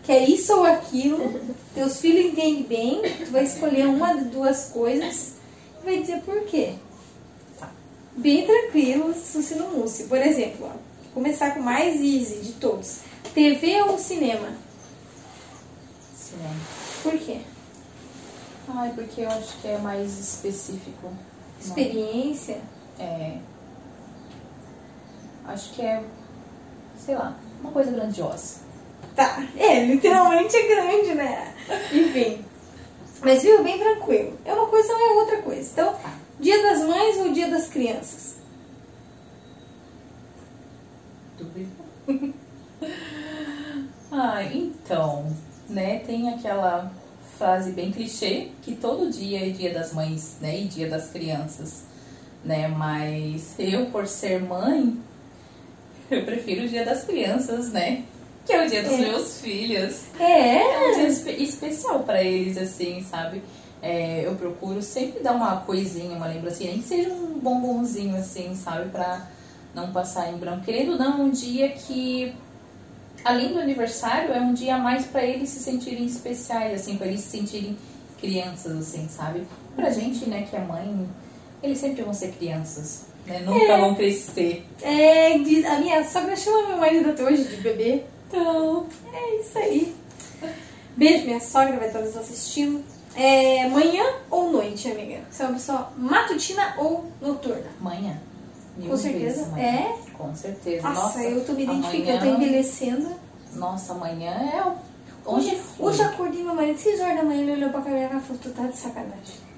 [0.09, 1.38] Que é isso ou aquilo.
[1.74, 5.34] Teus filhos entendem bem, tu vai escolher uma de duas coisas
[5.82, 6.76] e vai dizer por quê
[8.18, 10.04] bem tranquilo, Susi no Mousse.
[10.04, 13.00] Por exemplo, ó, começar com o mais easy de todos.
[13.32, 14.48] TV ou cinema?
[16.14, 16.54] Cinema.
[17.02, 17.40] Por quê?
[18.68, 21.12] Ai, porque eu acho que é mais específico.
[21.61, 22.61] Experiência?
[22.98, 23.04] Não.
[23.04, 23.38] É.
[25.46, 26.04] Acho que é,
[26.98, 28.67] sei lá, uma coisa grandiosa.
[29.18, 31.52] Tá, é, literalmente é grande, né?
[31.92, 32.44] Enfim.
[33.20, 34.38] Mas viu, bem tranquilo.
[34.44, 35.68] É uma coisa ou é outra coisa.
[35.72, 35.96] Então.
[36.38, 38.36] Dia das Mães ou Dia das Crianças?
[44.12, 45.36] Ah, então,
[45.68, 46.92] né, tem aquela
[47.36, 51.82] frase bem clichê que todo dia é Dia das Mães, né, e Dia das Crianças,
[52.44, 52.68] né?
[52.68, 54.96] Mas eu, por ser mãe,
[56.08, 58.04] eu prefiro o Dia das Crianças, né?
[58.49, 58.96] Que é o dia dos é.
[58.96, 60.03] meus filhos.
[60.18, 60.57] É.
[60.57, 63.40] É um dia espe especial para eles, assim, sabe?
[63.82, 68.55] é, eu procuro sempre dar uma coisinha, uma lembrancinha, nem que seja um bombonzinho assim,
[68.55, 68.90] sabe?
[68.90, 69.28] Pra
[69.74, 70.64] não passar em branco.
[70.64, 72.34] Querendo ou não, um dia que,
[73.24, 77.07] além do aniversário, é um dia a mais para eles se sentirem especiais, assim, para
[77.07, 77.76] eles se sentirem
[78.20, 79.46] crianças, assim, sabe?
[79.76, 81.09] Pra gente, né, que é mãe,
[81.62, 83.07] eles sempre vão ser crianças.
[83.24, 83.40] Né?
[83.44, 83.78] Nunca é.
[83.78, 84.66] vão crescer.
[84.82, 88.03] É, a minha sogra chama meu marido até hoje de bebê.
[88.28, 89.96] Então, é isso aí.
[90.96, 92.84] Beijo, minha sogra vai estar nos assistindo.
[93.16, 95.20] É manhã ou noite, amiga?
[95.30, 97.66] Você é uma pessoa matutina ou noturna?
[97.80, 98.18] Manhã.
[98.76, 99.46] Mil Com certeza.
[99.46, 99.64] Manhã.
[99.64, 99.96] É?
[100.12, 100.88] Com certeza.
[100.88, 103.08] Nossa, Nossa eu tô me identificando, eu tô envelhecendo.
[103.54, 104.88] Nossa, amanhã é
[105.24, 108.20] Onde hoje, hoje acordei meu marido 6 horas da manhã, ele olhou pra câmera e
[108.20, 109.48] falou, tu tá de sacanagem.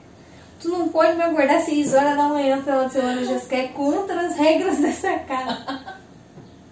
[0.61, 4.37] Tu não pode me acordar 6 horas da manhã de semana, Jéssica, é contra as
[4.37, 5.97] regras dessa casa.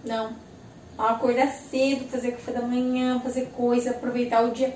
[0.05, 0.48] não.
[0.99, 4.75] Acordar cedo, fazer café da manhã, fazer coisa, aproveitar o dia.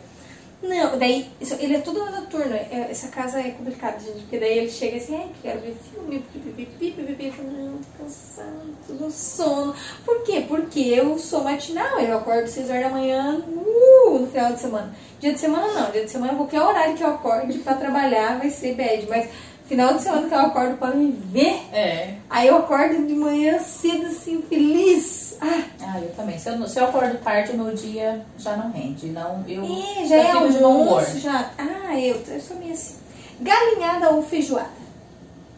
[0.63, 2.55] Não, daí, isso, ele é tudo noturno.
[2.55, 6.25] É, essa casa é complicada, gente, porque daí ele chega assim, ai, quero ver filme,
[6.57, 6.95] pipipi,
[7.43, 9.75] não, tô cansado, tô com sono.
[10.05, 10.45] Por quê?
[10.47, 14.95] Porque eu sou matinal, eu acordo 6 horas da manhã uh, no final de semana.
[15.19, 18.51] Dia de semana não, dia de semana qualquer horário que eu acorde pra trabalhar vai
[18.51, 19.29] ser bad, mas
[19.73, 22.15] final de semana que eu acordo para me ver, é.
[22.29, 26.39] aí eu acordo de manhã cedo assim, feliz ah, ah, eu também.
[26.39, 29.09] Se eu, se eu acordo tarde, meu dia já não rende.
[29.09, 31.51] Não, eu é, já, é almoço, já.
[31.59, 32.95] Ah, eu, eu sou meio assim.
[33.41, 34.71] Galinhada ou feijoada?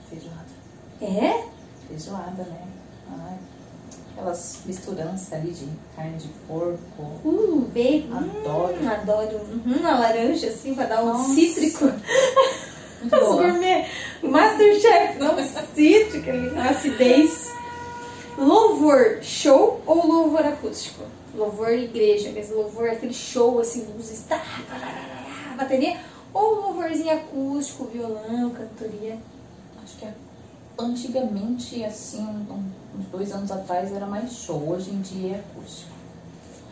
[0.09, 0.41] Feijoada.
[1.03, 1.45] É?
[1.87, 2.63] Feijoada, né?
[3.11, 3.37] Ai,
[4.13, 7.03] aquelas misturanças ali de carne de porco.
[7.23, 8.17] Uh, bacon.
[8.17, 8.77] Adoro.
[8.81, 9.41] Hum, adoro.
[9.67, 11.35] Uhum, a laranja, assim, pra dar um Nossa.
[11.35, 11.85] cítrico.
[13.11, 13.43] Muito boa.
[13.43, 13.87] gourmet.
[14.23, 15.35] Masterchef, não
[15.75, 17.53] cítrico ali, com acidez.
[18.37, 21.03] Louvor show ou louvor acústico?
[21.35, 25.97] Louvor igreja, mas louvor aquele show, assim, luzes, tá, tá, tá, tá, bateria.
[26.33, 29.19] Ou louvorzinho acústico, violão, cantoria.
[29.85, 30.15] Acho que é-
[30.79, 32.27] antigamente, assim,
[32.99, 34.69] uns dois anos atrás, era mais show.
[34.69, 35.93] Hoje em dia é acústico.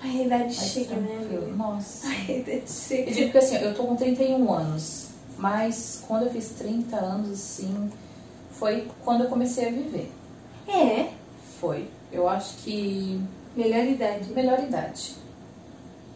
[0.02, 1.52] A Mais chega, né?
[1.56, 2.08] Nossa.
[2.26, 3.12] A Eu chega.
[3.12, 5.01] digo que assim, eu tô com 31 anos,
[5.42, 7.90] mas quando eu fiz 30 anos, assim,
[8.52, 10.08] foi quando eu comecei a viver.
[10.68, 11.08] É,
[11.58, 11.88] Foi.
[12.12, 13.20] Eu acho que
[13.56, 14.32] melhor idade.
[14.32, 15.16] melhor idade.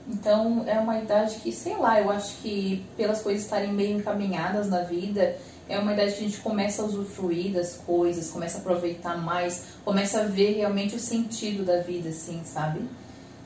[0.09, 4.69] Então é uma idade que, sei lá, eu acho que pelas coisas estarem meio encaminhadas
[4.69, 5.37] na vida,
[5.69, 9.65] é uma idade que a gente começa a usufruir das coisas, começa a aproveitar mais,
[9.85, 12.81] começa a ver realmente o sentido da vida, assim, sabe?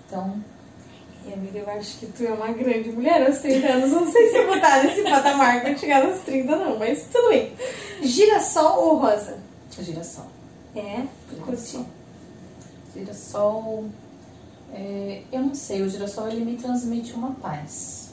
[0.06, 0.44] Então,
[1.28, 3.90] É, amiga, eu acho que tu é uma grande mulher aos 30 anos.
[3.90, 7.28] Não sei se eu vou estar nesse patamar pra chegar nos 30, não, mas tudo
[7.28, 7.52] bem.
[8.02, 9.38] Girassol ou rosa?
[9.78, 10.26] girassol.
[10.74, 11.02] É.
[11.44, 11.86] Girassol.
[12.94, 13.84] Girassol.
[14.74, 18.10] é, eu não sei, o girassol ele me transmite uma paz.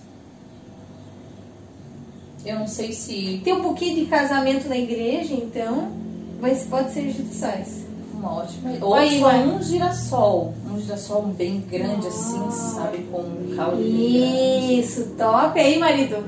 [2.46, 3.42] Eu não sei se.
[3.44, 5.92] Tem um pouquinho de casamento na igreja, então,
[6.40, 7.87] mas pode ser girassóis.
[8.18, 8.72] Uma ótima.
[8.82, 9.38] Ou só Ivan.
[9.54, 10.54] um girassol.
[10.70, 13.00] Um girassol bem grande assim, sabe?
[13.12, 14.80] Com um caule.
[14.80, 15.60] Isso, top.
[15.60, 16.24] Aí, marido,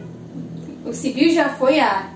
[0.86, 2.12] o civil já foi há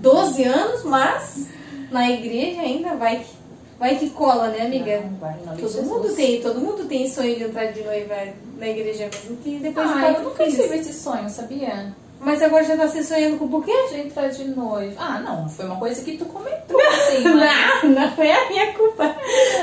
[0.00, 1.46] 12 anos, mas
[1.90, 3.30] na igreja ainda vai que,
[3.78, 5.00] vai que cola, né, amiga?
[5.00, 5.86] Não, vai, em nome de Todo Jesus.
[5.88, 8.14] mundo tem, todo mundo tem sonho de entrar de noiva
[8.58, 10.60] na igreja mesmo, que depois de Ah, quatro eu nunca filhos.
[10.62, 11.94] tive esse sonho, sabia?
[12.20, 13.72] Mas agora já tá se sonhando com o buquê?
[13.90, 14.94] De entrar de noiva.
[14.98, 17.82] Ah, não, foi uma coisa que tu comentou, assim, mas...
[17.82, 19.16] Não, não é a minha culpa.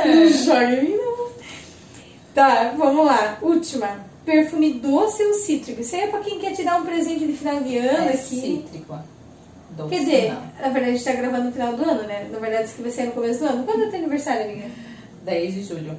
[0.06, 1.28] Não joga em mim, não.
[2.34, 3.38] Tá, vamos lá.
[3.42, 4.06] Última.
[4.26, 5.82] Perfume doce ou cítrico?
[5.82, 8.14] Isso aí é pra quem quer te dar um presente de final de ano É
[8.14, 8.18] aqui.
[8.18, 9.00] cítrico.
[9.72, 10.42] Doce, Quer dizer, não.
[10.62, 12.28] na verdade a gente tá gravando no final do ano, né?
[12.32, 13.64] Na verdade, isso que vai ser no começo do ano.
[13.64, 14.66] Quando é teu aniversário, amiga?
[15.24, 15.96] 10 de julho.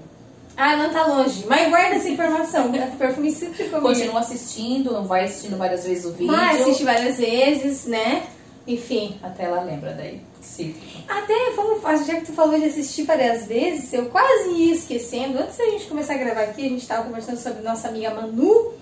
[0.59, 1.45] Ah, não tá longe.
[1.47, 2.69] Mas guarda essa informação.
[2.73, 2.93] né?
[2.99, 3.95] Perfume cítrico, amiga.
[3.95, 6.35] Continua assistindo, vai assistindo várias vezes o vídeo.
[6.35, 8.27] Vai, assiste várias vezes, né?
[8.67, 9.17] Enfim.
[9.23, 10.21] Até ela lembra daí.
[10.43, 10.85] Cítrico.
[11.09, 15.39] Até, vamos, já que tu falou de assistir várias vezes, eu quase ia esquecendo.
[15.39, 18.73] Antes da gente começar a gravar aqui, a gente tava conversando sobre nossa amiga Manu,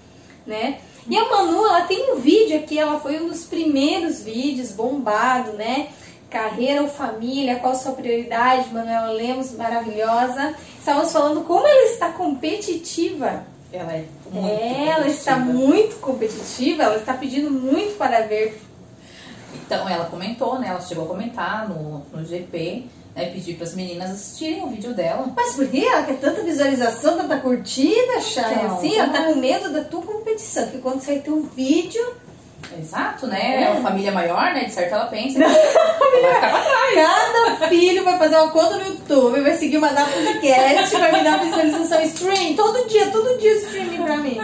[0.47, 0.79] né?
[1.09, 5.53] E a Manu, ela tem um vídeo aqui, ela foi um dos primeiros vídeos bombado,
[5.53, 5.89] né?
[6.41, 8.69] Carreira ou família, qual a sua prioridade?
[8.73, 10.55] Manuela Lemos, maravilhosa.
[10.79, 13.45] Estávamos falando como ela está competitiva.
[13.73, 18.61] Ela é muito ela está muito competitiva, ela está pedindo muito para ver.
[19.55, 20.69] Então ela comentou, né?
[20.69, 22.85] Ela chegou a comentar no, no GP,
[23.15, 23.31] né?
[23.31, 25.33] Pedir para as meninas assistirem o vídeo dela.
[25.35, 28.45] Mas por que ela quer tanta visualização, tanta curtida, Chay?
[28.57, 32.07] Então, assim, ela tá como- com medo da tua competição, que quando sair teu vídeo,
[32.79, 33.63] Exato, né?
[33.63, 33.65] É.
[33.65, 34.65] É uma família maior, né?
[34.65, 35.39] De certo ela pensa.
[35.43, 36.95] Ela vai ficar pra trás.
[36.95, 41.23] cada filho vai fazer uma conta no YouTube, vai seguir uma data podcast, vai me
[41.25, 44.41] dar visualização stream, todo dia, todo dia streaming pra mim.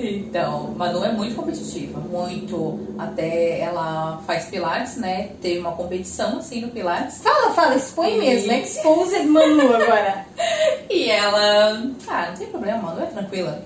[0.00, 2.78] Então, Manu é muito competitiva, muito.
[2.96, 5.30] Até ela faz pilates, né?
[5.42, 7.20] Teve uma competição assim no pilates.
[7.20, 10.24] Fala, fala, expõe E- mesmo, expose Manu agora.
[10.90, 11.82] E ela.
[12.06, 13.60] Ah, não tem problema, Manu é tranquila.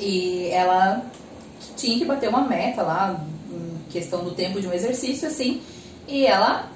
[0.00, 1.02] E ela
[1.78, 3.18] tinha que bater uma meta lá,
[3.50, 5.62] em questão do tempo de um exercício, assim.
[6.06, 6.66] E ela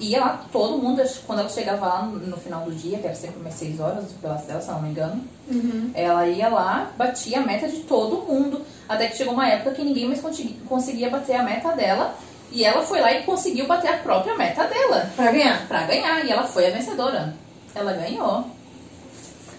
[0.00, 3.40] ia lá, todo mundo, quando ela chegava lá no, final do dia, que era sempre
[3.40, 5.22] umas 6 horas pilates dela, se não me engano.
[5.94, 9.84] Ela ia lá, batia a meta de todo mundo, até que chegou uma época que
[9.84, 12.14] ninguém mais consegui- conseguia bater a meta dela.
[12.52, 15.66] E ela foi lá e conseguiu bater a própria meta dela, Pra ganhar.
[15.66, 16.24] pra ganhar.
[16.24, 17.34] E ela foi a vencedora.
[17.74, 18.44] Ela ganhou.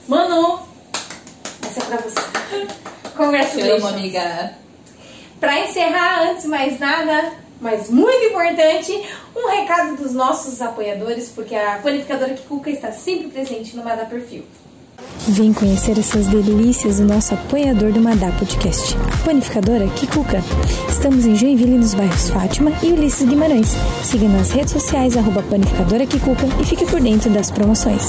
[0.08, 0.60] Manu,
[1.66, 2.16] essa é pra você.
[2.56, 3.86] Te amo, Congratulations.
[3.86, 4.54] amiga.
[5.40, 9.04] Pra encerrar, antes de mais nada, mas muito importante,
[9.36, 14.44] um recado dos nossos apoiadores, porque a panificadora Kikuka está sempre presente no Mada Perfil.
[15.28, 20.42] Vem conhecer essas delícias do nosso apoiador do Madá Podcast, a panificadora Kikuka.
[20.90, 23.76] Estamos em Joinville, nos bairros Fátima e Ulisses Guimarães.
[24.04, 28.04] Siga nas redes sociais, arroba panificadora Kikuka e fique por dentro das promoções.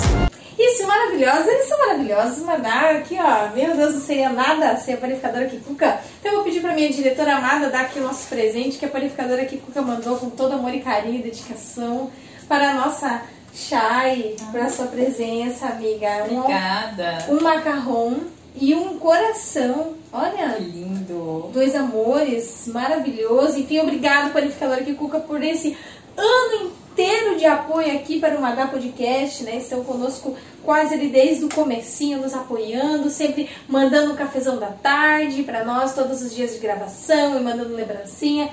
[0.59, 4.97] Isso, maravilhosos, eles são maravilhosos, Madá, aqui ó, meu Deus, não seria nada sem a
[4.97, 6.01] panificadora Kikuka.
[6.21, 8.89] Então eu vou pedir pra minha diretora amada dar aqui o nosso presente, que a
[8.89, 12.11] panificadora Kikuka mandou com todo amor e carinho e dedicação
[12.49, 13.23] para a nossa
[13.55, 16.25] Chay, para a sua presença, amiga.
[16.31, 17.25] Um- Obrigada.
[17.31, 18.17] um macarrão
[18.55, 19.95] e um coração.
[20.11, 21.51] Que Olha, lindo.
[21.53, 23.59] dois amores, maravilhoso.
[23.59, 25.77] Enfim, obrigado, panificadora Kikuka, por esse
[26.17, 29.57] ano inteiro de apoio aqui para o Madá Podcast, né?
[29.57, 30.35] Estão conosco
[30.67, 35.95] quase ali desde o comecinho, nos apoiando, sempre mandando um cafezão da tarde para nós,
[35.95, 38.51] todos os dias de gravação e mandando lembrancinha.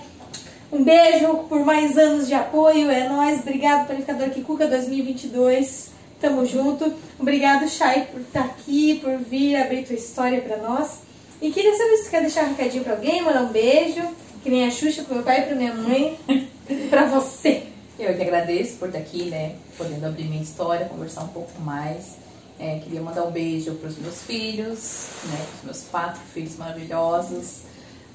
[0.72, 3.40] Um beijo por mais anos de apoio, é nóis.
[3.40, 5.92] Obrigado, Panificador Kikuka 2022.
[6.22, 6.94] Tamo junto.
[7.20, 11.02] Obrigado, Chay, por estar aqui, por vir abrir tua história para nós.
[11.42, 14.02] E queria saber se você quer deixar um recadinho para alguém, mandar um beijo,
[14.42, 16.18] que nem a Xuxa pro meu pai e pra minha mãe,
[16.90, 17.73] para você.
[17.98, 19.56] Eu que agradeço por estar aqui, né?
[19.78, 22.16] Podendo abrir minha história, conversar um pouco mais.
[22.60, 25.38] É, queria mandar um beijo para os meus filhos, né?
[25.38, 27.62] Para os meus quatro filhos maravilhosos,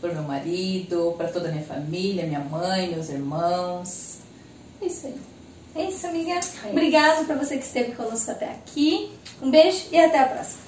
[0.01, 4.19] para o meu marido, para toda a minha família, minha mãe, meus irmãos.
[4.83, 5.15] É isso aí.
[5.75, 6.41] É isso, amiga.
[6.65, 9.13] É Obrigado para você que esteve conosco até aqui.
[9.41, 10.63] Um beijo e até a próxima.